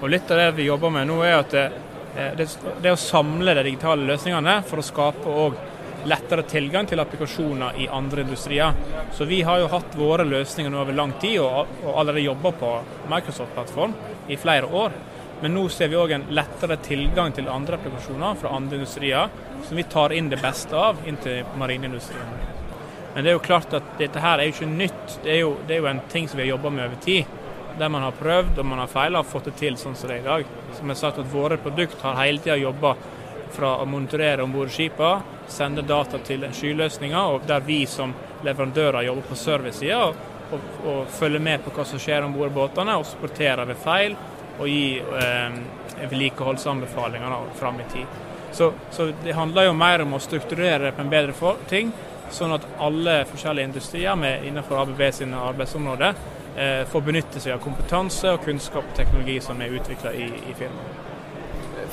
Og 0.00 0.10
Litt 0.12 0.30
av 0.30 0.42
det 0.42 0.50
vi 0.58 0.68
jobber 0.68 0.92
med 0.92 1.08
nå, 1.08 1.20
er 1.24 1.38
at 1.38 1.54
det, 1.56 1.66
det, 2.36 2.48
det 2.82 2.92
å 2.92 3.00
samle 3.00 3.54
de 3.56 3.64
digitale 3.70 4.04
løsningene 4.04 4.60
for 4.68 4.82
å 4.82 4.84
skape 4.84 5.38
òg 5.46 5.56
lettere 6.06 6.46
tilgang 6.48 6.86
til 6.86 7.00
applikasjoner 7.02 7.78
i 7.82 7.88
andre 7.92 8.24
industrier. 8.24 8.72
Så 9.12 9.26
vi 9.28 9.42
har 9.46 9.60
jo 9.60 9.70
hatt 9.72 9.98
våre 9.98 10.26
løsninger 10.26 10.72
nå 10.72 10.80
over 10.82 10.96
lang 10.96 11.12
tid, 11.20 11.40
og, 11.42 11.78
og 11.84 12.00
allerede 12.00 12.26
jobba 12.26 12.52
på 12.60 12.72
Microsoft-plattform 13.12 13.94
i 14.28 14.38
flere 14.40 14.66
år. 14.66 14.96
Men 15.40 15.52
nå 15.52 15.66
ser 15.68 15.90
vi 15.92 15.98
òg 16.00 16.14
en 16.16 16.28
lettere 16.32 16.78
tilgang 16.84 17.34
til 17.36 17.50
andre 17.52 17.76
applikasjoner 17.76 18.38
fra 18.40 18.54
andre 18.56 18.78
industrier, 18.80 19.32
som 19.66 19.76
vi 19.76 19.84
tar 19.92 20.14
inn 20.16 20.30
det 20.32 20.40
beste 20.40 20.76
av 20.76 21.02
inn 21.08 21.18
til 21.20 21.44
marineindustrien. 21.60 22.54
Men 23.14 23.24
det 23.24 23.32
er 23.32 23.36
jo 23.36 23.44
klart 23.44 23.74
at 23.76 23.96
dette 24.00 24.20
her 24.20 24.40
er 24.40 24.48
jo 24.48 24.54
ikke 24.54 24.70
nytt. 24.70 25.18
Det 25.24 25.32
er 25.32 25.42
jo, 25.42 25.52
det 25.68 25.76
er 25.76 25.82
jo 25.82 25.90
en 25.90 26.00
ting 26.12 26.26
som 26.28 26.36
vi 26.36 26.44
har 26.44 26.54
jobba 26.54 26.72
med 26.72 26.86
over 26.86 26.98
tid. 27.04 27.36
Der 27.76 27.92
man 27.92 28.04
har 28.04 28.16
prøvd 28.16 28.58
og 28.60 28.66
man 28.68 28.80
har 28.80 28.92
feila 28.92 29.20
og 29.20 29.28
fått 29.28 29.50
det 29.50 29.54
til 29.60 29.76
sånn 29.80 29.96
som 29.96 30.08
det 30.08 30.18
er 30.18 30.22
i 30.22 30.26
dag. 30.26 30.50
Som 30.76 30.84
jeg 30.84 30.96
har 30.96 31.00
sagt 31.00 31.20
at 31.20 31.30
Våre 31.32 31.56
produkt 31.60 32.04
har 32.04 32.18
hele 32.20 32.44
tida 32.44 32.56
jobba 32.60 32.94
fra 33.54 33.76
å 33.82 33.86
monitorere 33.88 34.44
om 34.44 34.52
bord 34.52 34.70
skipene, 34.72 35.22
sende 35.48 35.84
data 35.86 36.18
til 36.26 36.46
skyløsninger, 36.52 37.34
og 37.34 37.46
der 37.46 37.62
vi 37.66 37.84
som 37.86 38.14
leverandører 38.44 39.06
jobber 39.06 39.28
på 39.30 39.38
servicesida 39.38 40.00
og, 40.06 40.16
og, 40.50 40.66
og, 40.84 41.00
følger 41.10 41.42
med 41.42 41.64
på 41.64 41.72
hva 41.74 41.86
som 41.86 42.02
skjer 42.02 42.26
om 42.26 42.34
bord 42.34 42.54
båtene, 42.54 42.96
og 42.98 43.06
supporterer 43.06 43.66
ved 43.68 43.80
feil 43.82 44.16
og 44.56 44.68
gi 44.70 44.98
eh, 44.98 45.58
vedlikeholdsanbefalinger 46.00 47.36
fram 47.58 47.80
i 47.80 47.88
tid. 47.92 48.22
Så, 48.52 48.72
så, 48.90 49.10
det 49.24 49.32
handler 49.36 49.68
jo 49.68 49.74
mer 49.76 50.02
om 50.02 50.14
å 50.16 50.22
strukturere 50.22 50.92
på 50.96 51.04
en 51.04 51.12
bedre 51.12 51.34
for, 51.36 51.60
ting, 51.68 51.90
sånn 52.32 52.54
at 52.56 52.64
alle 52.82 53.20
forskjellige 53.28 53.68
industrier 53.68 54.16
med, 54.18 54.46
innenfor 54.48 54.80
ABB 54.82 55.02
sine 55.14 55.42
arbeidsområder 55.50 56.14
eh, 56.56 56.86
får 56.88 57.04
benytte 57.10 57.42
seg 57.42 57.58
av 57.58 57.64
kompetanse 57.64 58.32
og 58.32 58.46
kunnskap 58.46 58.88
og 58.88 58.96
teknologi 58.96 59.38
som 59.44 59.60
er 59.60 59.76
utvikla 59.76 60.14
i, 60.16 60.30
i 60.50 60.56
firmaet. 60.56 61.05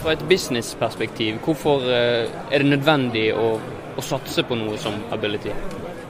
Fra 0.03 0.11
et 0.17 0.23
businessperspektiv, 0.27 1.37
hvorfor 1.45 1.85
eh, 1.87 2.25
er 2.51 2.63
det 2.63 2.73
nødvendig 2.73 3.29
å, 3.39 3.53
å 3.95 4.03
satse 4.03 4.43
på 4.43 4.57
noe 4.59 4.75
som 4.81 4.97
Ability? 5.15 5.53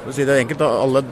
For 0.02 0.10
å 0.10 0.16
si 0.18 0.26
det 0.26 0.40
enkelt, 0.42 0.64
Alle 0.66 1.04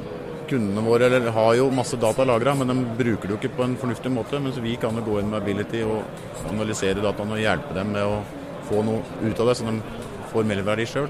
kundene 0.49 0.81
våre 0.83 1.09
har 1.31 1.51
jo 1.59 1.69
masse 1.71 1.99
data 2.01 2.25
lagra, 2.25 2.55
men 2.57 2.73
de 2.73 2.77
bruker 2.97 3.29
det 3.29 3.35
jo 3.35 3.39
ikke 3.39 3.57
på 3.59 3.67
en 3.67 3.77
fornuftig 3.79 4.11
måte. 4.11 4.39
Mens 4.41 4.57
vi 4.63 4.73
kan 4.81 4.97
jo 4.97 5.05
gå 5.05 5.19
inn 5.21 5.29
med 5.29 5.43
Ability 5.43 5.83
og 5.85 6.49
analysere 6.49 7.03
dataene 7.05 7.37
og 7.37 7.43
hjelpe 7.43 7.77
dem 7.77 7.93
med 7.93 8.07
å 8.07 8.17
få 8.71 8.81
noe 8.87 9.05
ut 9.21 9.43
av 9.43 9.51
det, 9.51 9.57
så 9.59 9.69
de 9.69 9.77
får 10.33 10.49
merverdi 10.49 10.89
sjøl. 10.89 11.07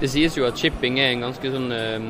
Det 0.00 0.10
sies 0.10 0.34
jo 0.38 0.48
at 0.48 0.58
shipping 0.58 0.98
er 1.02 1.12
en 1.12 1.28
ganske 1.28 1.52
sånn 1.52 1.68
eh, 1.76 2.08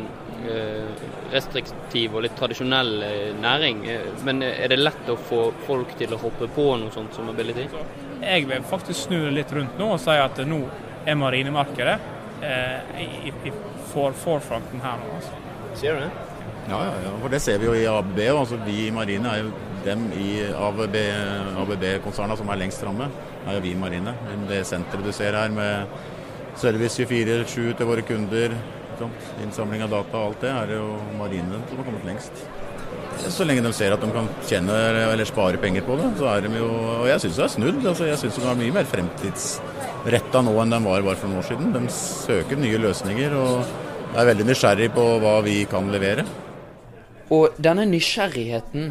restriktiv 1.34 2.14
og 2.14 2.24
litt 2.28 2.38
tradisjonell 2.38 2.94
eh, 3.10 3.28
næring. 3.42 3.84
Men 4.24 4.46
er 4.46 4.70
det 4.70 4.80
lett 4.80 5.10
å 5.10 5.18
få 5.18 5.44
folk 5.66 5.98
til 5.98 6.14
å 6.14 6.22
hoppe 6.22 6.48
på 6.54 6.70
noe 6.78 6.94
sånt 6.94 7.18
som 7.18 7.28
Ability? 7.34 7.66
Jeg 8.22 8.46
vil 8.48 8.62
faktisk 8.66 9.08
snu 9.08 9.18
det 9.24 9.34
litt 9.36 9.52
rundt 9.54 9.78
nå 9.80 9.92
og 9.96 10.00
si 10.02 10.14
at 10.14 10.38
nå 10.46 10.60
er 11.06 11.18
marinemarkedet 11.18 11.96
eh, 12.46 13.00
i, 13.02 13.32
i 13.32 13.54
for, 13.90 14.14
forfronten 14.14 14.82
her 14.84 15.00
nå. 15.02 15.16
Altså. 15.18 15.40
Ser 15.80 15.98
du 15.98 16.04
det? 16.04 16.12
Ja, 16.70 16.78
ja, 16.86 16.94
ja, 17.08 17.12
for 17.18 17.32
det 17.32 17.40
ser 17.42 17.58
vi 17.58 17.66
jo 17.66 17.74
i 17.74 17.86
ABB. 17.90 18.20
Altså 18.30 18.58
vi 18.62 18.86
i 18.86 18.94
Marine 18.94 19.32
er 19.32 19.42
jo 19.42 19.52
dem 19.82 20.06
i 20.14 20.28
ABB-konsernene 20.54 22.36
ABB 22.36 22.42
som 22.44 22.52
er 22.54 22.60
lengst 22.60 22.84
framme. 22.84 23.10
er 23.46 23.58
jo 23.58 23.64
vi 23.64 23.72
i 23.74 23.78
Marine. 23.78 24.14
Det 24.48 24.62
senteret 24.66 25.04
du 25.04 25.12
ser 25.12 25.34
her 25.34 25.50
med 25.50 25.90
service 26.56 27.02
24-7 27.02 27.72
til 27.78 27.88
våre 27.88 28.04
kunder, 28.06 28.54
innsamling 29.42 29.82
av 29.82 29.90
data 29.90 30.18
og 30.18 30.28
alt 30.28 30.44
det, 30.44 30.50
er 30.52 30.68
det 30.70 30.76
jo 30.78 30.90
Marine 31.18 31.62
som 31.68 31.80
har 31.80 31.88
kommet 31.88 32.06
lengst. 32.06 32.44
Så 33.32 33.44
lenge 33.46 33.62
de 33.64 33.72
ser 33.76 33.94
at 33.94 34.02
de 34.02 34.08
kan 34.12 34.28
tjene 34.48 34.74
eller 35.12 35.28
spare 35.28 35.60
penger 35.60 35.84
på 35.86 35.96
det, 36.00 36.08
så 36.18 36.28
er 36.32 36.46
de 36.46 36.58
jo 36.58 36.68
Og 36.72 37.06
jeg 37.10 37.22
syns 37.24 37.38
det 37.38 37.44
er 37.44 37.52
snudd. 37.54 37.80
Altså, 37.86 38.08
jeg 38.08 38.18
syns 38.20 38.38
de 38.40 38.48
er 38.48 38.58
mye 38.58 38.74
mer 38.74 38.88
fremtidsretta 38.88 40.42
nå 40.42 40.54
enn 40.62 40.74
de 40.74 40.80
var 40.84 41.06
bare 41.06 41.20
for 41.20 41.30
noen 41.30 41.42
år 41.42 41.48
siden. 41.48 41.72
De 41.76 41.82
søker 41.92 42.60
nye 42.60 42.80
løsninger 42.82 43.36
og 43.38 44.18
er 44.18 44.28
veldig 44.28 44.48
nysgjerrig 44.48 44.90
på 44.96 45.06
hva 45.22 45.38
vi 45.46 45.62
kan 45.70 45.88
levere. 45.92 46.26
Og 47.32 47.56
denne 47.62 47.86
nysgjerrigheten 47.88 48.90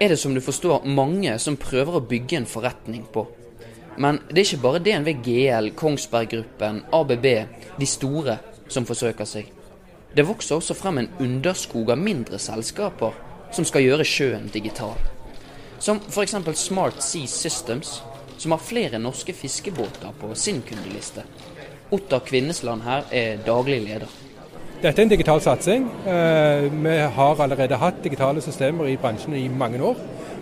er 0.00 0.12
det 0.12 0.18
som 0.20 0.34
du 0.34 0.40
forstår 0.44 0.86
mange 0.86 1.34
som 1.42 1.58
prøver 1.60 1.98
å 1.98 2.04
bygge 2.12 2.40
en 2.40 2.48
forretning 2.48 3.06
på. 3.12 3.26
Men 4.00 4.20
det 4.30 4.38
er 4.38 4.46
ikke 4.46 4.62
bare 4.62 4.82
DNV 4.84 5.10
GL, 5.24 5.72
Kongsberg 5.76 6.30
Gruppen, 6.30 6.84
ABB, 6.94 7.26
de 7.80 7.88
store, 7.88 8.38
som 8.70 8.86
forsøker 8.86 9.26
seg. 9.26 9.50
Det 10.14 10.24
vokser 10.26 10.56
også 10.56 10.76
frem 10.78 11.02
en 11.02 11.10
underskog 11.22 11.90
av 11.92 11.98
mindre 12.00 12.38
selskaper 12.38 13.18
som 13.52 13.66
skal 13.66 13.84
gjøre 13.84 14.06
sjøen 14.06 14.48
digital. 14.52 14.96
Som 15.80 16.00
f.eks. 16.08 16.36
Smart 16.60 17.02
Sea 17.02 17.26
Systems, 17.26 18.00
som 18.38 18.54
har 18.54 18.62
flere 18.64 18.98
norske 18.98 19.32
fiskebåter 19.36 20.12
på 20.20 20.34
sin 20.34 20.62
kundeliste. 20.62 21.24
Ottar 21.90 22.22
Kvinnesland 22.26 22.84
her 22.86 23.06
er 23.10 23.40
daglig 23.46 23.80
leder. 23.84 24.18
Dette 24.80 25.02
er 25.02 25.04
en 25.04 25.12
digital 25.12 25.40
satsing. 25.44 25.88
Eh, 26.08 26.66
vi 26.72 26.98
har 27.16 27.40
allerede 27.44 27.76
hatt 27.76 27.98
digitale 28.04 28.40
systemer 28.40 28.88
i 28.88 28.96
bransjen 28.96 29.34
i 29.36 29.48
mange 29.48 29.82
år. 29.84 29.98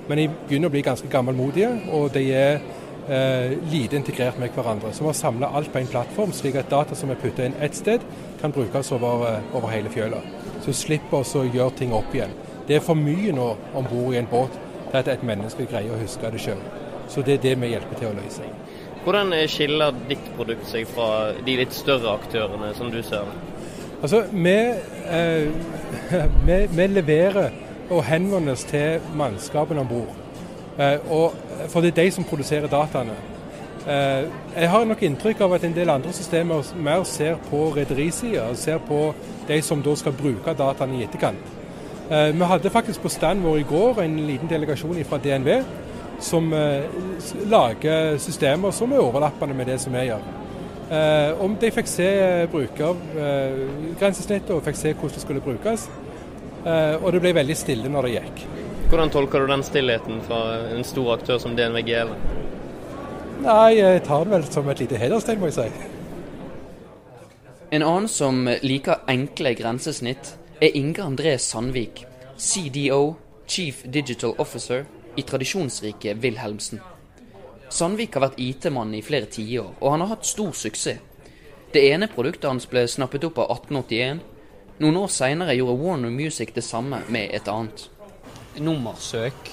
Men 0.08 0.20
de 0.20 0.28
begynner 0.48 0.70
å 0.70 0.72
bli 0.72 0.82
ganske 0.86 1.08
gammelmodige, 1.10 1.72
og 1.92 2.12
de 2.14 2.22
er 2.32 2.60
eh, 3.08 3.56
lite 3.72 3.98
integrert 3.98 4.38
med 4.38 4.54
hverandre. 4.54 4.92
Så 4.94 5.02
vi 5.02 5.10
har 5.10 5.18
samla 5.18 5.50
alt 5.58 5.72
på 5.72 5.80
en 5.82 5.90
plattform, 5.90 6.32
slik 6.32 6.56
at 6.60 6.70
data 6.70 6.96
som 6.96 7.10
er 7.10 7.18
putta 7.20 7.48
inn 7.48 7.56
ett 7.60 7.76
sted, 7.76 8.04
kan 8.40 8.54
brukes 8.54 8.92
over, 8.94 9.26
eh, 9.32 9.56
over 9.58 9.74
hele 9.74 9.90
fjøla. 9.90 10.22
Så 10.64 10.72
slipper 10.72 11.26
vi 11.26 11.42
å 11.42 11.50
gjøre 11.58 11.76
ting 11.82 11.92
opp 11.96 12.14
igjen. 12.14 12.32
Det 12.68 12.76
er 12.76 12.84
for 12.84 12.94
mye 12.94 13.32
nå 13.32 13.48
om 13.74 13.86
bord 13.88 14.14
i 14.14 14.18
en 14.20 14.28
båt 14.28 14.56
til 14.90 14.98
at 15.00 15.08
et 15.08 15.22
menneske 15.24 15.64
greier 15.70 15.94
å 15.94 16.00
huske 16.00 16.30
det 16.32 16.40
sjøl. 16.42 16.60
Så 17.08 17.22
det 17.24 17.38
er 17.38 17.44
det 17.46 17.54
vi 17.62 17.70
hjelper 17.72 18.00
til 18.00 18.10
å 18.10 18.16
løse. 18.18 18.48
Hvordan 19.04 19.32
skiller 19.48 19.94
ditt 20.08 20.26
produkt 20.36 20.68
seg 20.68 20.84
fra 20.90 21.32
de 21.46 21.54
litt 21.56 21.72
større 21.72 22.18
aktørene, 22.18 22.74
som 22.76 22.90
du 22.92 23.00
ser? 23.02 23.30
Altså, 24.02 24.22
vi, 24.32 24.56
eh, 25.08 25.48
vi, 26.46 26.58
vi, 26.76 26.86
leverer 26.92 27.50
og 27.90 28.04
henvender 28.04 28.52
oss 28.52 28.66
til 28.68 29.00
mannskapene 29.16 29.80
om 29.80 29.88
bord. 29.88 30.12
Eh, 30.78 31.00
for 31.72 31.80
det 31.80 31.94
er 31.94 32.02
de 32.02 32.10
som 32.18 32.28
produserer 32.28 32.68
dataene. 32.68 33.16
Eh, 33.88 34.28
jeg 34.60 34.70
har 34.70 34.84
nok 34.84 35.02
inntrykk 35.02 35.40
av 35.46 35.56
at 35.56 35.64
en 35.64 35.74
del 35.74 35.90
andre 35.90 36.12
systemer 36.12 36.74
mer 36.76 37.08
ser 37.08 37.40
på 37.48 37.70
rederisida, 37.76 38.50
ser 38.54 38.78
på 38.84 39.14
de 39.48 39.62
som 39.64 39.80
da 39.82 39.96
skal 39.96 40.12
bruke 40.12 40.52
dataene 40.58 41.00
i 41.00 41.06
etterkant. 41.08 41.57
Eh, 42.10 42.32
vi 42.32 42.44
hadde 42.44 42.70
faktisk 42.70 43.02
på 43.02 43.08
stand 43.12 43.42
vår 43.44 43.58
i 43.58 43.64
går 43.68 43.98
en 44.00 44.26
liten 44.26 44.48
delegasjon 44.48 45.04
fra 45.04 45.18
DNV 45.20 45.64
som 46.24 46.52
eh, 46.56 46.82
lager 47.52 48.16
systemer 48.18 48.70
som 48.72 48.92
er 48.92 48.98
overlappende 49.04 49.54
med 49.54 49.66
det 49.68 49.78
som 49.82 49.92
vi 49.92 50.06
gjør. 50.08 50.22
Eh, 50.88 51.40
om 51.44 51.56
de 51.60 51.70
fikk 51.70 51.86
se 51.92 52.08
brukergrensesnittet 52.54 54.50
og 54.56 54.62
fikk 54.64 54.76
se 54.80 54.92
hvordan 54.94 55.14
det 55.18 55.22
skulle 55.26 55.44
brukes. 55.44 55.88
Og 56.68 57.12
det 57.14 57.20
ble 57.22 57.30
veldig 57.32 57.56
stille 57.56 57.88
når 57.88 58.02
det 58.04 58.14
gikk. 58.16 58.40
Hvordan 58.90 59.10
tolker 59.14 59.38
du 59.40 59.46
den 59.52 59.62
stillheten 59.64 60.20
fra 60.26 60.38
en 60.74 60.84
stor 60.84 61.14
aktør 61.14 61.38
som 61.40 61.56
DNV 61.56 61.78
GL? 61.86 62.10
Nei, 63.44 63.70
jeg 63.78 64.02
tar 64.04 64.24
det 64.26 64.32
vel 64.34 64.44
som 64.48 64.68
et 64.68 64.80
lite 64.82 65.00
hederstegn, 65.00 65.40
må 65.40 65.46
jeg 65.48 65.58
si. 65.60 65.68
En 67.78 67.86
annen 67.86 68.08
som 68.10 68.34
liker 68.64 68.96
enkle 69.08 69.50
grensesnitt, 69.56 70.24
er 70.60 70.76
Inge 70.76 71.02
André 71.02 71.36
Sandvik, 71.38 72.04
CDO, 72.38 73.16
Chief 73.46 73.82
Digital 73.84 74.34
Officer, 74.38 74.84
i 75.16 75.22
tradisjonsrike 75.22 76.14
Wilhelmsen. 76.22 76.80
Sandvik 77.70 78.14
har 78.16 78.28
vært 78.28 78.40
IT-mann 78.40 78.94
i 78.94 79.02
flere 79.04 79.28
tiår, 79.30 79.74
og 79.80 79.92
han 79.92 80.04
har 80.04 80.14
hatt 80.14 80.26
stor 80.26 80.54
suksess. 80.56 81.04
Det 81.72 81.82
ene 81.90 82.08
produktet 82.08 82.48
hans 82.48 82.64
ble 82.70 82.86
snappet 82.88 83.26
opp 83.28 83.42
av 83.42 83.50
1881. 83.58 84.22
Noen 84.80 85.00
år 85.02 85.10
seinere 85.12 85.56
gjorde 85.58 85.76
Warner 85.82 86.12
Music 86.14 86.54
det 86.56 86.64
samme 86.64 87.02
med 87.12 87.34
et 87.36 87.50
annet. 87.52 87.82
Nummersøk. 88.56 89.50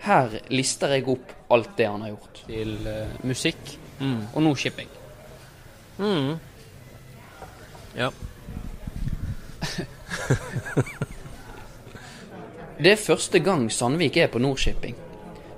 Her 0.00 0.38
lister 0.48 0.94
jeg 0.96 1.04
opp 1.12 1.34
alt 1.52 1.74
det 1.76 1.90
han 1.90 2.06
har 2.06 2.14
gjort. 2.14 2.42
Til 2.46 2.72
uh, 2.86 3.20
musikk. 3.28 3.76
Mm. 4.00 4.22
og 4.32 4.42
nå 4.42 4.54
shipping. 4.56 4.88
Mm. 5.98 6.38
Ja. 7.96 8.08
Det 12.80 12.94
er 12.94 12.96
første 12.96 13.38
gang 13.44 13.66
Sandvik 13.72 14.16
er 14.16 14.30
på 14.32 14.40
Nordshipping. 14.40 14.94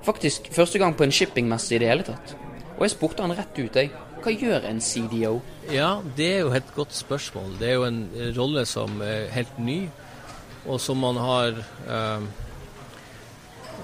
Faktisk 0.03 0.49
første 0.51 0.79
gang 0.79 0.95
på 0.97 1.05
en 1.05 1.13
shippingmesse 1.15 1.75
i 1.75 1.79
det 1.79 1.87
hele 1.87 2.03
tatt. 2.03 2.33
Og 2.75 2.81
jeg 2.83 2.91
spurte 2.97 3.23
han 3.23 3.31
rett 3.37 3.59
ut, 3.61 3.77
jeg. 3.79 3.91
Hva 4.23 4.31
gjør 4.31 4.65
en 4.67 4.81
CDO? 4.83 5.37
Ja, 5.71 6.01
det 6.17 6.27
er 6.33 6.41
jo 6.43 6.51
et 6.55 6.73
godt 6.75 6.95
spørsmål. 6.95 7.55
Det 7.59 7.69
er 7.69 7.77
jo 7.77 7.85
en 7.87 8.01
rolle 8.35 8.65
som 8.67 8.99
er 9.03 9.29
helt 9.31 9.59
ny, 9.59 9.77
og 10.65 10.81
som 10.83 10.99
man 10.99 11.19
har 11.19 11.55
eh, 11.87 12.25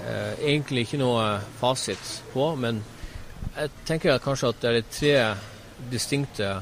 eh, 0.03 0.33
egentlig 0.51 0.87
ikke 0.87 0.99
noe 0.99 1.25
fasit 1.61 2.11
på. 2.33 2.49
Men 2.59 2.83
jeg 3.55 3.71
tenker 3.87 4.19
kanskje 4.23 4.51
at 4.51 4.61
det 4.63 4.73
er 4.73 4.91
tre 4.99 5.15
distinkte 5.91 6.57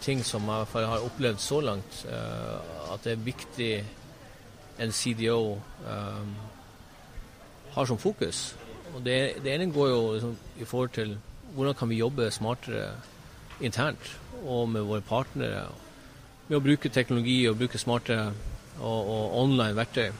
ting 0.00 0.22
som 0.24 0.46
jeg 0.48 0.86
har 0.86 1.02
opplevd 1.02 1.40
så 1.42 1.60
langt. 1.60 2.04
eh, 2.08 2.92
at 2.92 3.04
det 3.04 3.12
er 3.12 3.24
viktig 3.24 3.84
en 4.78 4.92
CDO 4.92 5.58
eh, 5.86 6.26
har 7.72 7.84
som 7.86 7.98
fokus. 7.98 8.56
Og 8.94 9.04
det, 9.04 9.42
det 9.44 9.54
ene 9.54 9.72
går 9.72 9.88
jo 9.88 10.12
liksom 10.12 10.36
i 10.60 10.64
forhold 10.64 10.90
til 10.90 11.18
hvordan 11.54 11.74
kan 11.74 11.88
vi 11.88 12.00
jobbe 12.00 12.30
smartere 12.30 12.92
internt 13.60 14.18
og 14.44 14.68
med 14.68 14.82
våre 14.82 15.00
partnere. 15.00 15.66
Med 16.48 16.58
å 16.58 16.64
bruke 16.64 16.88
teknologi 16.92 17.46
og 17.48 17.58
bruke 17.60 17.78
smarte 17.78 18.18
og, 18.80 19.08
og 19.08 19.36
online 19.42 19.76
verktøy. 19.76 20.10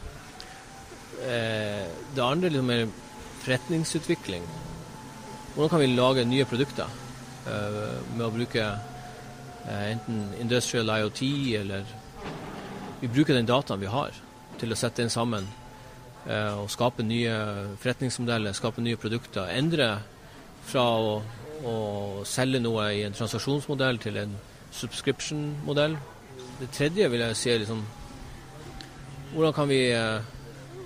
Eh, 1.22 1.86
det 2.16 2.24
andre 2.24 2.48
liksom 2.48 2.70
er 2.70 2.86
forretningsutvikling. 3.42 4.44
Hvordan 5.54 5.70
kan 5.70 5.80
vi 5.80 5.86
lage 5.92 6.24
nye 6.24 6.44
produkter 6.48 6.88
eh, 6.88 7.11
med 7.46 8.24
å 8.26 8.32
bruke 8.34 8.62
eh, 8.62 9.84
enten 9.92 10.28
industrial 10.40 10.90
IoT 10.98 11.22
eller 11.58 11.84
Vi 13.00 13.08
bruker 13.10 13.34
den 13.34 13.46
dataen 13.46 13.80
vi 13.80 13.90
har 13.90 14.14
til 14.60 14.70
å 14.70 14.78
sette 14.78 15.02
den 15.02 15.10
sammen 15.10 15.48
eh, 16.28 16.54
og 16.54 16.70
skape 16.70 17.02
nye 17.02 17.32
forretningsmodeller, 17.82 18.54
skape 18.54 18.84
nye 18.84 19.00
produkter. 19.00 19.48
Endre 19.50 19.96
fra 20.62 20.84
å, 21.02 21.16
å 21.66 21.74
selge 22.28 22.60
noe 22.62 22.86
i 22.94 23.02
en 23.02 23.16
transaksjonsmodell 23.16 23.98
til 24.04 24.20
en 24.22 24.36
subscription-modell. 24.70 25.98
Det 26.60 26.70
tredje 26.70 27.10
vil 27.10 27.26
jeg 27.26 27.40
si 27.40 27.50
er 27.50 27.60
liksom 27.64 27.82
hvordan 29.32 29.56
kan, 29.56 29.68
vi, 29.68 29.80
eh, 29.90 30.22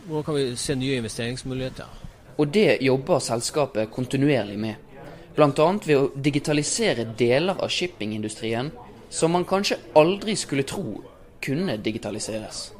hvordan 0.06 0.24
kan 0.24 0.40
vi 0.40 0.48
se 0.56 0.74
nye 0.78 1.02
investeringsmuligheter? 1.02 2.02
Og 2.38 2.48
det 2.54 2.78
jobber 2.80 3.18
selskapet 3.18 3.90
kontinuerlig 3.90 4.58
med. 4.58 4.85
Bl.a. 5.36 5.50
ved 5.84 5.96
å 5.96 6.08
digitalisere 6.16 7.04
deler 7.18 7.58
av 7.60 7.72
shippingindustrien 7.72 8.70
som 9.12 9.34
man 9.36 9.44
kanskje 9.48 9.78
aldri 9.96 10.36
skulle 10.36 10.64
tro 10.66 11.02
kunne 11.44 11.76
digitaliseres. 11.76 12.70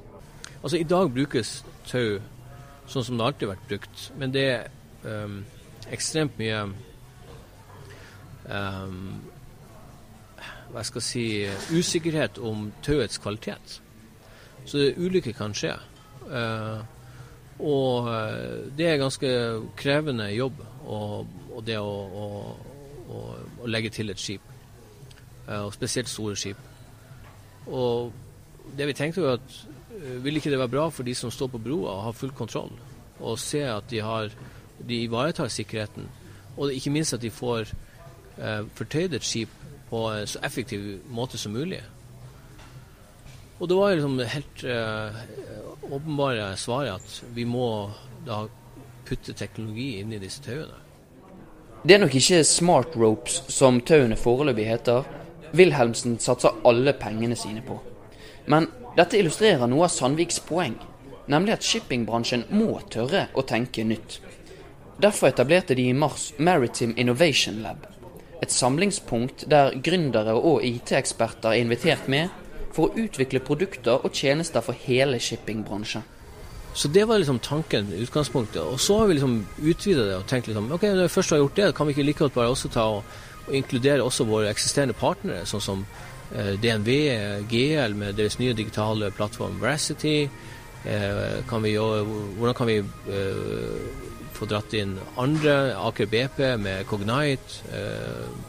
Altså 0.63 0.81
I 0.81 0.89
dag 0.89 1.13
brukes 1.13 1.61
tau 1.87 2.19
sånn 2.91 3.05
som 3.05 3.19
det 3.19 3.27
alltid 3.27 3.47
har 3.49 3.55
vært 3.55 3.69
brukt, 3.71 4.03
men 4.19 4.33
det 4.35 4.45
er 4.51 4.69
um, 5.05 5.41
ekstremt 5.93 6.39
mye 6.41 6.63
um, 8.49 9.01
hva 10.73 10.83
skal 10.87 11.03
jeg 11.03 11.09
si 11.09 11.27
usikkerhet 11.79 12.41
om 12.43 12.71
tauets 12.85 13.21
kvalitet. 13.23 13.79
Så 14.67 14.91
ulykker 14.97 15.35
kan 15.37 15.55
skje. 15.55 15.77
Uh, 16.27 16.83
og 17.63 18.09
uh, 18.11 18.67
det 18.77 18.91
er 18.91 19.01
ganske 19.01 19.31
krevende 19.79 20.27
jobb, 20.35 20.59
og, 20.87 21.27
og 21.53 21.65
det 21.67 21.79
å, 21.79 21.95
å, 22.23 22.27
å, 23.11 23.23
legge 23.67 23.91
til 23.91 24.11
et 24.11 24.21
skip. 24.23 24.43
Uh, 25.49 25.67
og 25.67 25.75
spesielt 25.75 26.11
store 26.11 26.37
skip. 26.39 26.61
Og 27.67 28.13
det 28.79 28.87
vi 28.87 28.95
tenkte 28.99 29.23
var 29.23 29.41
at 29.41 29.59
vil 30.23 30.37
ikke 30.37 30.51
det 30.51 30.61
være 30.61 30.73
bra 30.73 30.89
for 30.93 31.07
de 31.07 31.15
som 31.15 31.31
står 31.33 31.51
på 31.55 31.63
broa 31.63 31.97
og 31.97 32.05
har 32.09 32.17
full 32.17 32.33
kontroll, 32.37 32.73
og 33.21 33.39
se 33.41 33.63
at 33.65 33.89
de, 33.91 34.01
har, 34.05 34.31
de 34.89 35.03
ivaretar 35.07 35.49
sikkerheten, 35.49 36.09
og 36.57 36.73
ikke 36.73 36.93
minst 36.93 37.15
at 37.17 37.23
de 37.23 37.31
får 37.33 37.71
eh, 37.71 38.63
fortøyd 38.77 39.17
et 39.17 39.25
skip 39.25 39.53
på 39.91 40.03
en 40.11 40.27
så 40.29 40.41
effektiv 40.45 41.01
måte 41.09 41.39
som 41.39 41.53
mulig. 41.53 41.81
Og 43.61 43.69
det 43.69 43.77
var 43.77 43.95
liksom 43.95 44.19
helt 44.21 44.65
eh, 44.69 45.21
åpenbare 45.87 46.51
svaret 46.61 47.01
at 47.01 47.21
vi 47.35 47.47
må 47.49 47.91
da 48.27 48.45
putte 49.07 49.35
teknologi 49.37 50.01
inn 50.01 50.13
i 50.13 50.21
disse 50.23 50.43
tauene. 50.45 50.83
Det 51.87 51.95
er 51.95 52.03
nok 52.03 52.17
ikke 52.19 52.43
smart 52.45 52.97
ropes 52.99 53.43
som 53.53 53.79
tauene 53.87 54.19
foreløpig 54.19 54.67
heter. 54.67 55.05
Wilhelmsen 55.57 56.19
satser 56.19 56.57
alle 56.67 56.97
pengene 56.99 57.37
sine 57.39 57.63
på. 57.63 57.79
Men 58.51 58.67
dette 58.97 59.19
illustrerer 59.19 59.71
noe 59.71 59.87
av 59.87 59.93
Sandviks 59.95 60.41
poeng, 60.49 60.75
nemlig 61.31 61.55
at 61.57 61.67
shippingbransjen 61.67 62.47
må 62.59 62.81
tørre 62.91 63.27
å 63.35 63.45
tenke 63.47 63.85
nytt. 63.87 64.19
Derfor 64.99 65.31
etablerte 65.31 65.77
de 65.77 65.91
i 65.91 65.95
mars 65.95 66.33
Maritime 66.39 66.97
Innovation 66.97 67.61
Lab, 67.63 67.85
et 68.43 68.53
samlingspunkt 68.53 69.47
der 69.51 69.77
gründere 69.85 70.35
og 70.37 70.65
IT-eksperter 70.65 71.53
er 71.53 71.63
invitert 71.63 72.09
med 72.09 72.33
for 72.73 72.89
å 72.89 73.05
utvikle 73.05 73.45
produkter 73.45 74.03
og 74.03 74.13
tjenester 74.17 74.65
for 74.65 74.77
hele 74.87 75.21
shippingbransjen. 75.21 76.05
Så 76.77 76.91
det 76.93 77.07
var 77.09 77.19
liksom 77.19 77.39
tanken, 77.41 77.89
utgangspunktet. 77.97 78.61
Og 78.61 78.81
så 78.81 78.99
har 79.01 79.09
vi 79.09 79.17
liksom 79.17 79.39
utvida 79.65 80.03
det 80.11 80.19
og 80.19 80.27
tenkt 80.29 80.51
liksom, 80.51 80.69
ok, 80.77 80.83
når 80.93 81.07
vi 81.07 81.15
først 81.15 81.33
har 81.33 81.41
gjort 81.41 81.57
det, 81.57 81.71
kan 81.75 81.89
vi 81.89 81.97
ikke 81.97 82.05
like 82.05 82.21
godt 82.21 82.35
bare 82.37 82.53
også 82.53 82.69
ta 82.69 82.85
og, 82.99 83.17
og 83.47 83.55
inkludere 83.57 84.05
også 84.05 84.27
våre 84.29 84.51
eksisterende 84.53 84.97
partnere, 84.99 85.47
sånn 85.49 85.65
som 85.65 85.87
DNV, 86.61 86.91
GL 87.49 87.95
med 87.97 88.17
deres 88.19 88.39
nye 88.41 88.55
digitale 88.59 89.11
plattform 89.15 89.61
Veracity. 89.63 90.27
Kan 91.49 91.63
vi, 91.65 91.77
hvordan 91.79 92.55
kan 92.55 92.69
vi 92.69 92.81
få 94.37 94.47
dratt 94.51 94.75
inn 94.77 94.97
andre, 95.17 95.75
Aker 95.81 96.11
BP 96.13 96.41
med 96.61 96.85
Cognite, 96.91 97.63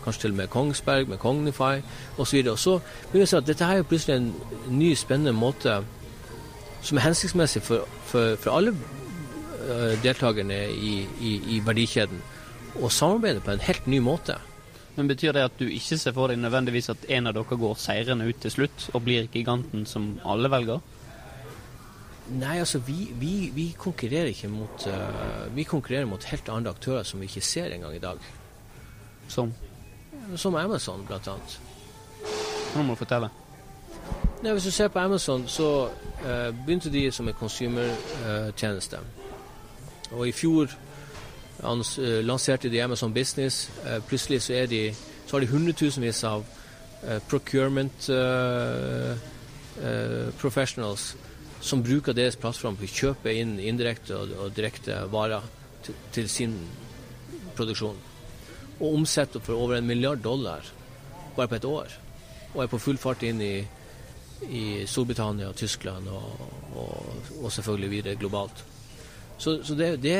kanskje 0.04 0.26
til 0.26 0.34
og 0.36 0.40
med 0.42 0.50
Kongsberg 0.52 1.08
med 1.14 1.22
Cognify 1.22 1.80
osv. 2.18 2.42
Og 2.52 2.60
så 2.60 2.80
begynner 3.12 3.24
vi 3.24 3.28
å 3.28 3.32
si 3.32 3.40
at 3.40 3.48
dette 3.48 3.70
her 3.70 3.82
er 3.82 3.88
plutselig 3.88 4.18
en 4.18 4.34
ny, 4.74 4.92
spennende 5.00 5.36
måte 5.38 5.80
som 6.82 6.98
er 6.98 7.08
hensiktsmessig 7.08 7.62
for, 7.66 7.88
for, 8.08 8.36
for 8.42 8.58
alle 8.58 8.76
deltakerne 10.04 10.62
i, 10.72 10.92
i, 11.20 11.32
i 11.58 11.62
verdikjeden, 11.66 12.22
og 12.78 12.92
samarbeide 12.94 13.42
på 13.44 13.52
en 13.52 13.66
helt 13.66 13.88
ny 13.90 14.00
måte. 14.00 14.38
Men 14.98 15.10
Betyr 15.12 15.36
det 15.36 15.44
at 15.46 15.58
du 15.60 15.68
ikke 15.70 15.98
ser 16.00 16.14
for 16.16 16.32
deg 16.32 16.40
nødvendigvis 16.42 16.90
at 16.90 17.04
en 17.14 17.30
av 17.30 17.36
dere 17.38 17.58
går 17.62 17.76
seirende 17.78 18.26
ut 18.26 18.40
til 18.42 18.54
slutt 18.54 18.88
og 18.94 19.04
blir 19.06 19.28
giganten 19.34 19.86
som 19.86 20.16
alle 20.26 20.50
velger? 20.50 20.82
Nei, 22.34 22.58
altså 22.60 22.82
vi, 22.84 23.12
vi, 23.16 23.34
vi 23.56 23.68
konkurrerer 23.78 24.34
ikke 24.34 24.50
mot 24.52 24.84
uh, 24.92 25.46
Vi 25.56 25.64
konkurrerer 25.64 26.10
mot 26.10 26.26
helt 26.28 26.50
andre 26.52 26.74
aktører 26.74 27.06
som 27.08 27.22
vi 27.22 27.30
ikke 27.30 27.46
ser 27.46 27.72
engang 27.72 27.96
i 27.96 28.04
dag. 28.04 28.20
Som? 29.32 29.54
Som 30.36 30.58
Amazon, 30.60 31.06
blant 31.08 31.30
annet. 31.30 31.60
Nå 32.74 32.84
må 32.84 32.98
du 32.98 33.04
fortelle. 33.06 33.30
Nei, 34.44 34.52
hvis 34.54 34.64
du 34.64 34.72
ser 34.72 34.88
på 34.94 35.00
Amazon, 35.00 35.48
så 35.50 35.90
uh, 35.90 36.66
begynte 36.66 36.92
de 36.94 37.12
som 37.12 37.28
en 37.28 37.34
consumer-tjeneste. 37.34 38.98
Uh, 38.98 40.20
og 40.20 40.28
i 40.28 40.32
fjor 40.32 40.72
hans, 41.64 41.98
lanserte 42.24 42.70
de 42.70 42.82
Amazon 42.82 43.14
Business. 43.14 43.72
plutselig 44.08 44.42
så, 44.42 44.66
de, 44.70 44.94
så, 45.26 45.36
har 45.36 45.40
de 45.40 45.48
hundretusenvis 45.48 46.24
av 46.24 46.46
procurement 47.30 48.10
professionals 50.38 51.16
som 51.62 51.84
bruker 51.84 52.14
deres 52.14 52.38
plattform 52.40 52.78
til 52.78 52.88
å 52.88 52.98
kjøpe 53.00 53.34
inn 53.34 53.58
indirekte 53.60 54.16
og, 54.16 54.34
og 54.38 54.54
direkte 54.56 55.00
varer 55.12 55.46
til, 55.86 55.98
til, 56.14 56.30
sin 56.30 56.56
produksjon. 57.58 57.98
Og 58.80 58.94
omsetter 58.94 59.42
for 59.44 59.58
over 59.58 59.78
en 59.78 59.88
milliard 59.88 60.22
dollar 60.24 60.66
bare 61.36 61.48
på 61.48 61.58
et 61.58 61.66
år. 61.66 61.98
Og 62.54 62.64
er 62.64 62.72
på 62.72 62.82
full 62.82 63.02
fart 63.02 63.26
inn 63.26 63.42
i, 63.42 63.56
i 64.50 64.86
Storbritannia 64.88 65.52
Tyskland 65.54 66.08
og, 66.08 66.50
og, 66.76 67.16
og 67.42 67.52
selvfølgelig 67.52 67.92
videre 67.92 68.16
globalt. 68.16 68.66
Så, 69.38 69.64
så 69.64 69.76
det, 69.76 70.04
det, 70.04 70.18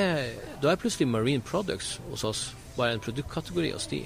da 0.62 0.72
er 0.72 0.76
plutselig 0.76 1.08
Marine 1.08 1.42
Products 1.42 2.02
hos 2.10 2.24
oss 2.24 2.56
bare 2.78 2.94
en 2.94 3.00
produktkategori 3.00 3.72
hos 3.72 3.88
de. 3.88 4.04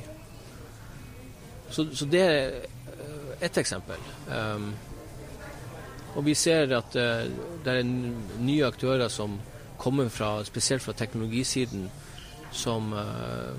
Så, 1.69 1.88
så 1.95 2.06
det 2.06 2.21
er 2.21 2.52
ett 3.41 3.58
eksempel. 3.58 4.00
Um, 4.30 4.74
og 6.15 6.26
vi 6.26 6.36
ser 6.36 6.71
at 6.78 6.95
uh, 6.95 7.28
det 7.65 7.76
er 7.80 7.84
nye 8.39 8.65
aktører 8.67 9.08
som 9.08 9.39
kommer 9.78 10.10
fra, 10.10 10.43
spesielt 10.43 10.84
fra 10.84 10.93
teknologisiden, 10.93 11.89
som, 12.52 12.93
uh, 12.93 13.56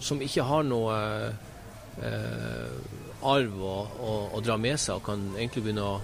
som 0.00 0.20
ikke 0.20 0.44
har 0.44 0.64
noe 0.66 0.96
uh, 2.00 2.99
arv 3.22 3.60
å, 3.64 3.74
å, 4.00 4.14
å, 4.34 4.40
dra 4.44 4.56
med 4.60 4.80
seg, 4.80 4.98
og 4.98 5.06
kan 5.06 5.22
egentlig 5.36 5.64
begynne 5.66 5.84
å, 5.84 6.00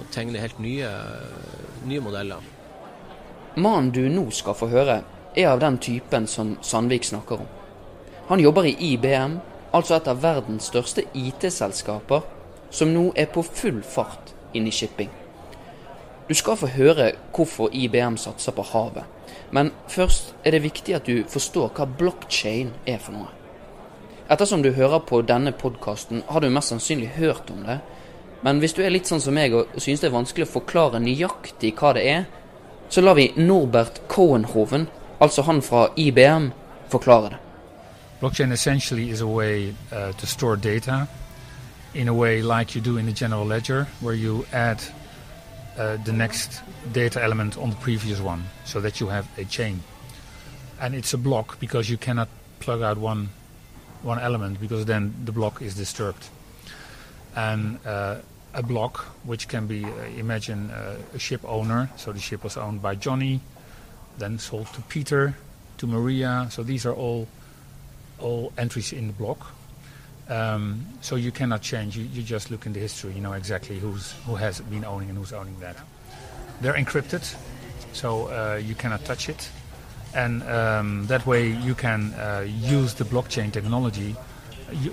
å 0.00 0.08
tegne 0.14 0.42
helt 0.42 0.58
nye, 0.62 0.90
nye 1.88 2.02
modeller. 2.04 2.44
Mannen 3.56 3.90
du 3.94 4.04
nå 4.08 4.28
skal 4.34 4.56
få 4.56 4.70
høre, 4.70 5.00
er 5.36 5.48
av 5.50 5.60
den 5.62 5.78
typen 5.78 6.26
som 6.26 6.56
Sandvik 6.62 7.04
snakker 7.06 7.42
om. 7.42 7.48
Han 8.30 8.42
jobber 8.42 8.66
i 8.66 8.76
IBM, 8.92 9.38
altså 9.74 9.96
et 9.96 10.08
av 10.10 10.22
verdens 10.22 10.70
største 10.70 11.04
IT-selskaper, 11.14 12.26
som 12.70 12.92
nå 12.94 13.10
er 13.18 13.30
på 13.30 13.42
full 13.42 13.82
fart 13.82 14.34
inn 14.54 14.68
i 14.70 14.74
shipping. 14.74 15.10
Du 16.30 16.34
skal 16.38 16.58
få 16.58 16.68
høre 16.70 17.10
hvorfor 17.34 17.72
IBM 17.74 18.14
satser 18.22 18.54
på 18.54 18.62
havet. 18.70 19.04
Men 19.50 19.72
først 19.90 20.34
er 20.44 20.54
det 20.54 20.62
viktig 20.62 20.94
at 20.94 21.06
du 21.06 21.24
forstår 21.26 21.72
hva 21.74 21.88
blockchain 21.98 22.70
er 22.86 23.02
for 23.02 23.18
noe. 23.18 23.39
Ettersom 24.30 24.62
du 24.62 24.70
hører 24.70 25.00
på 25.02 25.18
denne 25.26 25.50
podkasten, 25.50 26.20
har 26.28 26.40
du 26.40 26.52
mest 26.54 26.70
sannsynlig 26.70 27.08
hørt 27.16 27.48
om 27.50 27.64
det. 27.66 27.80
Men 28.46 28.60
hvis 28.62 28.76
du 28.76 28.84
er 28.84 28.92
litt 28.94 29.08
sånn 29.10 29.18
som 29.20 29.34
meg 29.34 29.56
og 29.58 29.72
synes 29.74 30.04
det 30.04 30.06
er 30.06 30.14
vanskelig 30.14 30.46
å 30.46 30.52
forklare 30.52 31.00
nøyaktig 31.02 31.72
hva 31.80 31.90
det 31.96 32.04
er, 32.06 32.28
så 32.88 33.02
lar 33.02 33.18
vi 33.18 33.32
Norbert 33.36 33.98
Cohenhoven, 34.06 34.86
altså 35.18 35.42
han 35.48 35.58
fra 35.66 35.88
IBM, 35.98 36.52
forklare 36.92 37.32
det. 37.32 37.40
Blockchain 38.20 38.52
essentially 38.52 39.08
is 39.10 39.20
a 39.20 39.26
way 39.26 39.74
uh, 39.90 40.12
to 40.12 40.26
store 40.26 40.56
data 40.56 41.08
in 41.94 42.06
a 42.08 42.14
way 42.14 42.40
like 42.40 42.76
you 42.76 42.84
do 42.84 42.98
in 42.98 43.06
the 43.06 43.24
general 43.24 43.44
ledger, 43.44 43.86
where 44.00 44.14
you 44.14 44.44
add 44.52 44.78
uh, 45.76 45.96
the 46.04 46.12
next 46.12 46.62
data 46.94 47.20
element 47.20 47.58
on 47.58 47.70
the 47.70 47.80
previous 47.82 48.20
one, 48.20 48.44
so 48.64 48.80
that 48.80 49.00
you 49.00 49.08
have 49.08 49.26
a 49.38 49.44
chain. 49.44 49.82
And 50.80 50.94
it's 50.94 51.14
a 51.14 51.18
block 51.18 51.58
because 51.58 51.90
you 51.90 51.98
cannot 51.98 52.28
plug 52.60 52.82
out 52.82 52.96
one 52.96 53.30
one 54.02 54.18
element 54.18 54.60
because 54.60 54.84
then 54.86 55.14
the 55.24 55.32
block 55.32 55.62
is 55.62 55.74
disturbed. 55.74 56.28
And 57.36 57.78
uh, 57.86 58.16
a 58.54 58.62
block, 58.62 59.04
which 59.24 59.48
can 59.48 59.66
be, 59.66 59.84
uh, 59.84 59.88
imagine 60.16 60.70
uh, 60.70 60.96
a 61.14 61.18
ship 61.18 61.40
owner, 61.44 61.90
so 61.96 62.12
the 62.12 62.18
ship 62.18 62.42
was 62.42 62.56
owned 62.56 62.82
by 62.82 62.94
Johnny, 62.96 63.40
then 64.18 64.38
sold 64.38 64.66
to 64.74 64.80
Peter, 64.82 65.34
to 65.78 65.86
Maria. 65.86 66.48
So 66.50 66.62
these 66.62 66.86
are 66.86 66.94
all 66.94 67.28
all 68.18 68.52
entries 68.58 68.92
in 68.92 69.06
the 69.06 69.12
block. 69.14 69.54
Um, 70.28 70.86
so 71.00 71.16
you 71.16 71.32
cannot 71.32 71.62
change. 71.62 71.96
You, 71.96 72.04
you 72.04 72.22
just 72.22 72.50
look 72.50 72.66
in 72.66 72.72
the 72.72 72.80
history. 72.80 73.12
You 73.14 73.20
know 73.20 73.32
exactly 73.32 73.78
who's 73.78 74.12
who 74.26 74.34
has 74.36 74.60
been 74.60 74.84
owning 74.84 75.08
and 75.08 75.18
who's 75.18 75.32
owning 75.32 75.58
that. 75.60 75.76
They're 76.60 76.74
encrypted, 76.74 77.24
so 77.92 78.26
uh, 78.28 78.56
you 78.56 78.74
cannot 78.74 79.04
touch 79.04 79.28
it, 79.28 79.50
and 80.14 80.42
um, 80.42 81.06
that 81.06 81.26
way 81.26 81.48
you 81.66 81.74
can 81.74 82.14
uh, 82.14 82.44
use 82.46 82.94
the 82.94 83.04
blockchain 83.04 83.52
technology, 83.52 84.16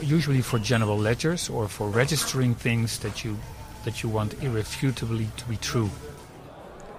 usually 0.02 0.42
for 0.42 0.60
general 0.60 0.98
ledgers 0.98 1.50
or 1.50 1.68
for 1.68 1.90
registering 1.90 2.56
things 2.56 3.00
that 3.00 3.24
you 3.24 3.38
that 3.86 4.04
you 4.04 4.10
want 4.10 4.34
irrefutably 4.44 5.28
to 5.38 5.46
be 5.48 5.56
true. 5.56 5.90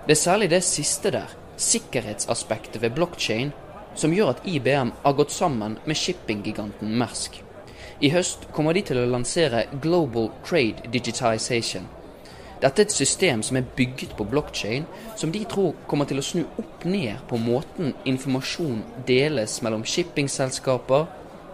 Det 0.06 0.12
er 0.12 0.16
særlig 0.16 0.50
det 0.50 0.64
siste 0.64 1.10
der, 1.10 1.26
sikkerhetsaspektet 1.56 2.82
ved 2.82 2.90
blockchain, 2.90 3.52
som 3.94 4.12
gjør 4.12 4.28
at 4.28 4.42
IBM 4.44 4.90
har 5.04 5.12
gått 5.12 5.32
sammen 5.32 5.78
med 5.86 5.96
shippinggiganten 5.96 6.98
Mersk. 6.98 7.42
I 8.00 8.10
høst 8.10 8.48
kommer 8.54 8.72
de 8.72 8.82
til 8.82 8.98
å 9.02 9.06
lansere 9.10 9.64
Global 9.82 10.30
Trade 10.46 10.88
Digitization. 10.92 11.88
Dette 12.58 12.82
er 12.82 12.88
et 12.88 12.92
system 12.92 13.42
som 13.46 13.56
er 13.56 13.66
bygget 13.76 14.16
på 14.18 14.24
blockchain, 14.26 14.86
som 15.16 15.30
de 15.32 15.44
tror 15.46 15.76
kommer 15.86 16.08
til 16.10 16.18
å 16.18 16.24
snu 16.26 16.42
opp 16.58 16.84
ned 16.90 17.20
på 17.30 17.38
måten 17.38 17.92
informasjon 18.04 18.80
deles 19.06 19.60
mellom 19.62 19.84
shippingselskaper 19.86 21.06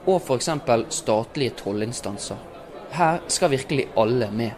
og 0.06 0.16
f.eks. 0.16 0.48
statlige 0.96 1.58
tollinstanser. 1.60 2.40
Her 2.96 3.20
skal 3.28 3.52
virkelig 3.52 3.88
alle 3.96 4.30
med. 4.32 4.50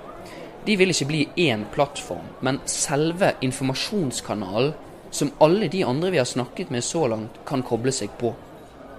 De 0.67 0.77
vil 0.77 0.91
ikke 0.91 1.11
bli 1.11 1.23
én 1.49 1.65
plattform, 1.75 2.27
men 2.43 2.61
selve 2.67 3.33
informasjonskanalen 3.41 4.75
som 5.11 5.33
alle 5.41 5.69
de 5.69 5.85
andre 5.85 6.11
vi 6.11 6.19
har 6.19 6.27
snakket 6.27 6.71
med 6.71 6.85
så 6.85 7.07
langt, 7.07 7.41
kan 7.47 7.63
koble 7.63 7.93
seg 7.95 8.11
på. 8.21 8.35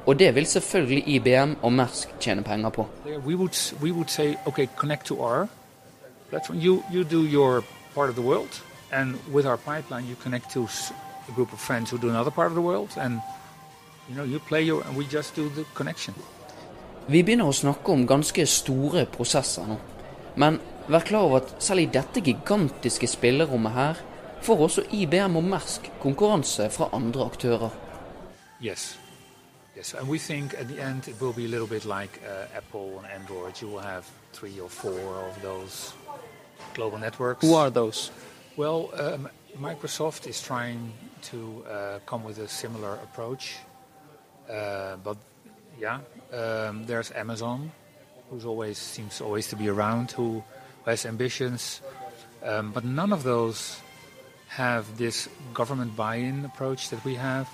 Og 0.08 0.20
det 0.20 0.34
vil 0.36 0.48
selvfølgelig 0.48 1.04
IBM 1.16 1.56
og 1.62 1.74
Mersk 1.74 2.16
tjene 2.20 2.44
penger 2.44 2.70
på. 2.70 2.88
We 3.26 3.36
would, 3.36 3.56
we 3.84 3.92
would 3.92 4.10
say, 4.10 4.36
okay, 4.48 4.68
connect 4.76 5.06
to 5.06 5.20
our 5.22 5.48
platform. 6.30 6.60
You, 6.60 6.84
you 6.92 7.04
do 7.04 7.26
your 7.26 7.64
part 7.94 8.10
of 8.10 8.16
the 8.16 8.22
world, 8.22 8.62
and 8.92 9.18
with 9.32 9.46
our 9.46 9.58
pipeline, 9.58 10.08
you 10.08 10.16
connect 10.16 10.52
to 10.52 10.68
a 11.28 11.32
group 11.32 11.54
of 11.54 11.60
friends 11.60 11.92
who 11.92 11.98
do 11.98 12.10
another 12.10 12.32
part 12.32 12.48
of 12.48 12.56
the 12.56 12.62
world, 12.62 12.90
and 12.98 13.22
you 14.10 14.16
know, 14.16 14.24
you 14.24 14.40
play 14.40 14.64
your, 14.64 14.82
and 14.84 14.96
we 14.96 15.06
just 15.06 15.36
do 15.36 15.50
the 15.50 15.66
connection. 15.74 16.14
Vi 17.08 17.24
begynner 17.24 17.48
å 17.48 17.56
snakke 17.56 17.92
om 17.94 18.04
ganske 18.08 18.44
store 18.52 19.06
prosesser 19.08 19.68
nå. 19.68 19.78
Men 20.36 20.60
vær 20.92 21.06
klar 21.08 21.24
over 21.24 21.40
at 21.40 21.54
selv 21.64 21.86
i 21.86 21.90
dette 21.92 22.20
gigantiske 22.24 23.08
spillerommet 23.08 23.76
her, 23.76 24.02
får 24.44 24.64
også 24.68 24.84
IBM 24.92 25.40
og 25.40 25.44
Mersk 25.44 25.88
konkurranse 26.04 26.70
fra 26.70 26.90
andre 26.94 27.26
aktører. 27.26 27.70
Yes. 28.62 28.98
Yes, 29.78 29.94
and 29.94 30.10
we 30.10 30.18
think 30.18 30.54
at 30.58 30.68
the 30.68 30.82
end 30.82 31.08
it 31.08 31.22
will 31.22 31.34
be 31.34 31.46
a 31.46 31.48
little 31.48 31.68
bit 31.68 31.86
like 31.86 32.20
uh, 32.26 32.58
Apple 32.58 32.98
and 32.98 33.08
Android. 33.08 33.62
You 33.62 33.70
will 33.70 33.84
have 33.84 34.04
three 34.34 34.60
or 34.60 34.70
four 34.70 35.00
of 35.30 35.42
those 35.44 35.94
global 36.78 37.00
networks. 37.00 37.42
Who 37.42 37.56
are 37.56 37.70
those? 37.70 38.12
Well, 38.56 38.90
um, 38.94 39.28
Microsoft 39.60 40.28
is 40.28 40.42
trying 40.42 40.94
to 41.24 41.66
uh, 41.66 42.00
come 42.06 42.24
with 42.24 42.38
a 42.38 42.48
similar 42.48 42.94
approach. 43.04 43.58
Uh, 44.50 44.96
but 45.04 45.18
yeah, 45.80 46.00
um, 46.32 46.86
there's 46.86 47.12
Amazon, 47.12 47.72
who's 48.30 48.46
always 48.46 48.78
seems 48.78 49.20
always 49.20 49.48
to 49.48 49.56
be 49.56 49.68
around, 49.68 50.12
who 50.12 50.44
has 50.86 51.06
ambitions. 51.06 51.82
Um, 52.44 52.72
but 52.72 52.86
none 52.86 53.12
of 53.12 53.24
those 53.24 53.82
have 54.48 54.98
this 54.98 55.28
government 55.54 55.96
buy-in 55.96 56.46
approach 56.46 56.90
that 56.92 57.04
we 57.04 57.16
have. 57.16 57.50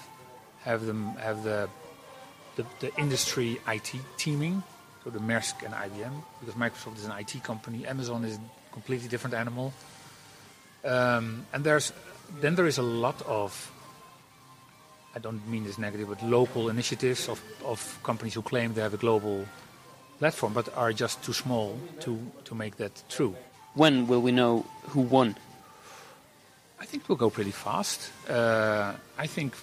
Have 0.63 0.85
them 0.85 1.15
have 1.15 1.43
the 1.43 1.69
the, 2.55 2.65
the 2.79 2.91
industry 2.97 3.59
IT 3.67 3.91
teaming, 4.17 4.61
so 5.03 5.09
the 5.09 5.19
Maersk 5.19 5.63
and 5.65 5.73
IBM, 5.73 6.13
because 6.39 6.55
Microsoft 6.55 6.97
is 6.97 7.05
an 7.05 7.13
IT 7.17 7.43
company, 7.43 7.87
Amazon 7.87 8.23
is 8.23 8.37
completely 8.73 9.07
different 9.07 9.35
animal. 9.35 9.73
Um, 10.83 11.45
and 11.53 11.63
there's 11.63 11.93
then 12.41 12.55
there 12.55 12.67
is 12.67 12.77
a 12.77 12.83
lot 12.83 13.21
of 13.21 13.71
I 15.15 15.19
don't 15.19 15.47
mean 15.47 15.63
this 15.63 15.77
negative, 15.77 16.09
but 16.09 16.23
local 16.23 16.69
initiatives 16.69 17.29
of, 17.29 17.39
of 17.63 17.99
companies 18.03 18.33
who 18.33 18.41
claim 18.41 18.73
they 18.73 18.81
have 18.81 18.95
a 18.95 18.97
global 18.97 19.45
platform, 20.17 20.53
but 20.53 20.75
are 20.75 20.91
just 20.91 21.23
too 21.23 21.33
small 21.33 21.77
to, 21.99 22.19
to 22.45 22.55
make 22.55 22.77
that 22.77 23.03
true. 23.09 23.35
When 23.75 24.07
will 24.07 24.21
we 24.21 24.31
know 24.31 24.65
who 24.89 25.01
won? 25.01 25.35
I 26.79 26.85
think 26.85 27.07
we'll 27.07 27.17
go 27.17 27.29
pretty 27.29 27.51
fast. 27.51 28.11
Uh, 28.27 28.93
I 29.17 29.27
think, 29.27 29.53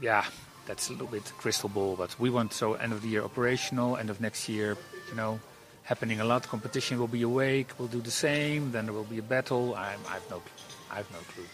yeah, 0.00 0.24
that's 0.66 0.90
a 0.90 0.92
little 0.92 1.06
bit 1.06 1.24
crystal 1.38 1.70
ball, 1.70 1.96
but 1.96 2.18
we 2.20 2.28
want 2.28 2.52
so 2.52 2.74
end 2.74 2.92
of 2.92 3.00
the 3.00 3.08
year 3.08 3.22
operational, 3.22 3.96
end 3.96 4.10
of 4.10 4.20
next 4.20 4.48
year, 4.48 4.76
you 5.08 5.16
know, 5.16 5.40
happening 5.84 6.20
a 6.20 6.24
lot. 6.24 6.48
Competition 6.48 6.98
will 6.98 7.08
be 7.08 7.22
awake. 7.22 7.68
We'll 7.78 7.88
do 7.88 8.00
the 8.00 8.10
same. 8.10 8.72
Then 8.72 8.86
there 8.86 8.94
will 8.94 9.04
be 9.04 9.18
a 9.18 9.22
battle. 9.22 9.74
I, 9.74 9.94
I 10.08 10.18
no, 10.30 10.42
I 10.90 10.98
no 10.98 11.18
clue. 11.34 11.46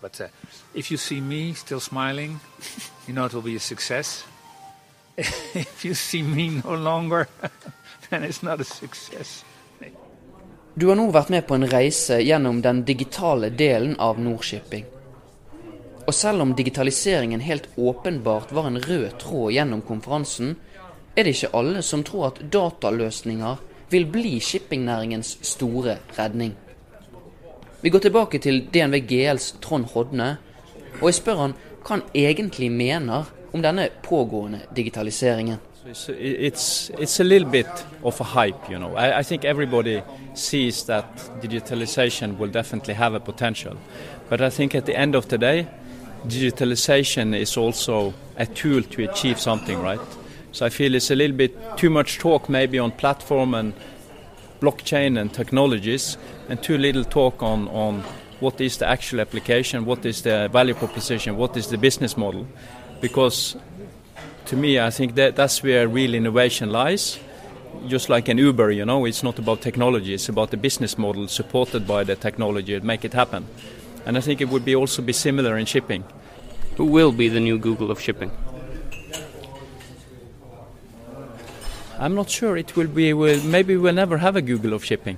But 0.00 0.20
uh, 0.20 0.28
if 0.74 0.90
you 0.90 0.96
see 0.96 1.20
me 1.20 1.52
still 1.54 1.80
smiling, 1.80 2.40
you 3.06 3.14
know 3.14 3.26
it 3.26 3.34
will 3.34 3.42
be 3.42 3.56
a 3.56 3.60
success. 3.60 4.24
if 5.16 5.84
you 5.84 5.94
see 5.94 6.22
me 6.22 6.62
no 6.64 6.74
longer, 6.74 7.28
then 8.10 8.24
it's 8.24 8.42
not 8.42 8.60
a 8.60 8.64
success. 8.64 9.44
Du 10.74 10.86
har 10.88 10.96
nå 10.96 11.10
vært 11.10 11.32
med 11.34 11.44
på 11.48 11.56
en 11.58 11.66
reise 11.68 12.20
gjennom 12.22 12.60
den 12.62 12.84
digitale 12.86 13.50
delen 13.50 13.96
av 14.00 14.20
Nordshipping. 14.22 14.86
Og 16.06 16.14
selv 16.14 16.44
om 16.44 16.54
digitaliseringen 16.56 17.42
helt 17.44 17.66
åpenbart 17.76 18.52
var 18.52 18.68
en 18.70 18.78
rød 18.78 19.18
tråd 19.20 19.52
gjennom 19.52 19.82
konferansen, 19.82 20.54
er 21.16 21.22
det 21.22 21.34
ikke 21.34 21.54
alle 21.56 21.82
som 21.82 22.04
tror 22.04 22.26
at 22.26 22.42
dataløsninger 22.52 23.56
vil 23.90 24.06
bli 24.06 24.38
shippingnæringens 24.40 25.38
store 25.42 25.96
redning. 26.18 26.54
Vi 27.82 27.90
går 27.90 27.98
tilbake 27.98 28.38
til 28.38 28.66
DNV 28.74 29.00
GLs 29.08 29.54
Trond 29.62 29.84
Hodne, 29.94 30.36
og 31.00 31.08
jeg 31.08 31.14
spør 31.14 31.36
han 31.36 31.54
hva 31.80 31.96
han 31.96 32.02
egentlig 32.14 32.70
mener 32.72 33.30
om 33.52 33.62
denne 33.62 33.88
pågående 34.02 34.60
digitaliseringen. 34.76 35.56
It's, 35.86 36.10
it's, 36.10 36.90
it's 36.98 37.20
a 37.20 37.24
little 37.24 37.50
bit 37.50 37.86
of 38.02 38.20
a 38.20 38.24
hype, 38.24 38.70
you 38.70 38.78
know. 38.78 38.94
I, 38.96 39.20
I 39.20 39.22
think 39.22 39.44
everybody 39.44 40.02
sees 40.34 40.82
that 40.84 41.04
digitalization 41.42 42.38
will 42.38 42.52
definitely 42.52 42.94
have 42.94 43.16
a 43.16 43.20
potential. 43.20 43.76
But 44.28 44.40
I 44.40 44.50
think 44.50 44.74
at 44.74 44.84
the 44.84 44.94
end 44.94 45.14
of 45.14 45.28
the 45.28 45.38
day, 45.38 45.66
digitalization 46.28 47.34
is 47.34 47.56
also 47.56 48.12
a 48.36 48.46
tool 48.46 48.82
to 48.82 49.10
achieve 49.10 49.40
something, 49.40 49.82
right? 49.82 50.19
So 50.52 50.66
I 50.66 50.68
feel 50.68 50.94
it's 50.94 51.10
a 51.10 51.16
little 51.16 51.36
bit 51.36 51.56
too 51.76 51.90
much 51.90 52.18
talk 52.18 52.48
maybe 52.48 52.78
on 52.78 52.90
platform 52.92 53.54
and 53.54 53.72
blockchain 54.60 55.18
and 55.18 55.32
technologies, 55.32 56.18
and 56.48 56.62
too 56.62 56.76
little 56.76 57.04
talk 57.04 57.42
on, 57.42 57.68
on 57.68 58.04
what 58.40 58.60
is 58.60 58.78
the 58.78 58.86
actual 58.86 59.20
application, 59.20 59.84
what 59.84 60.04
is 60.04 60.22
the 60.22 60.48
value 60.52 60.74
proposition, 60.74 61.36
what 61.36 61.56
is 61.56 61.68
the 61.68 61.78
business 61.78 62.16
model. 62.16 62.46
Because 63.00 63.56
to 64.46 64.56
me, 64.56 64.78
I 64.80 64.90
think 64.90 65.14
that 65.14 65.36
that's 65.36 65.62
where 65.62 65.88
real 65.88 66.14
innovation 66.14 66.70
lies. 66.70 67.18
Just 67.86 68.08
like 68.10 68.28
an 68.28 68.36
Uber, 68.36 68.72
you 68.72 68.84
know, 68.84 69.04
it's 69.06 69.22
not 69.22 69.38
about 69.38 69.62
technology, 69.62 70.12
it's 70.12 70.28
about 70.28 70.50
the 70.50 70.56
business 70.56 70.98
model 70.98 71.28
supported 71.28 71.86
by 71.86 72.04
the 72.04 72.16
technology 72.16 72.78
to 72.78 72.84
make 72.84 73.04
it 73.04 73.14
happen. 73.14 73.46
And 74.04 74.18
I 74.18 74.20
think 74.20 74.40
it 74.40 74.48
would 74.48 74.64
be 74.64 74.74
also 74.74 75.02
be 75.02 75.12
similar 75.12 75.56
in 75.56 75.66
shipping. 75.66 76.04
Who 76.76 76.86
will 76.86 77.12
be 77.12 77.28
the 77.28 77.40
new 77.40 77.58
Google 77.58 77.90
of 77.90 78.00
shipping? 78.00 78.30
I'm 82.00 82.14
not 82.14 82.30
sure 82.30 82.56
it 82.56 82.76
will 82.76 82.88
be. 82.88 83.12
Well, 83.12 83.44
maybe 83.44 83.76
we'll 83.76 83.94
never 83.94 84.16
have 84.16 84.38
a 84.38 84.40
Google 84.40 84.74
of 84.74 84.84
shipping. 84.84 85.16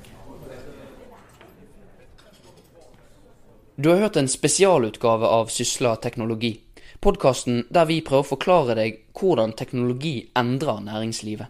Du 3.77 3.88
har 3.88 3.97
hørt 3.97 4.16
en 4.16 4.29
spesialutgave 4.29 5.27
av 5.27 5.47
Sysla 5.47 5.97
teknologi. 5.97 6.61
Podkasten 7.01 7.66
der 7.71 7.87
vi 7.87 8.01
prøver 8.01 8.27
å 8.27 8.31
forklare 8.33 8.75
deg 8.75 8.99
hvordan 9.14 9.55
teknologi 9.59 10.31
endrer 10.35 10.83
næringslivet. 10.83 11.47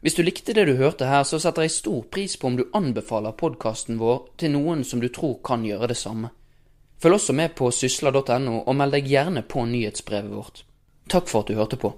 Hvis 0.00 0.18
du 0.18 0.22
likte 0.22 0.54
det 0.54 0.66
du 0.66 0.74
hørte 0.76 1.06
her, 1.06 1.22
så 1.22 1.38
setter 1.38 1.62
jeg 1.62 1.76
stor 1.76 2.02
pris 2.10 2.36
på 2.36 2.50
om 2.50 2.58
du 2.58 2.66
anbefaler 2.74 3.38
podkasten 3.38 3.98
vår 4.02 4.26
til 4.42 4.54
noen 4.56 4.82
som 4.84 4.98
du 4.98 5.08
tror 5.08 5.38
kan 5.44 5.62
gjøre 5.66 5.92
det 5.94 5.98
samme. 6.02 6.32
Følg 6.98 7.14
også 7.14 7.32
med 7.32 7.54
på 7.54 7.70
sysla.no, 7.70 8.58
og 8.66 8.74
meld 8.74 8.98
deg 8.98 9.06
gjerne 9.06 9.46
på 9.46 9.66
nyhetsbrevet 9.70 10.34
vårt. 10.34 10.62
Takk 11.06 11.30
for 11.30 11.46
at 11.46 11.54
du 11.54 11.58
hørte 11.58 11.78
på. 11.78 11.94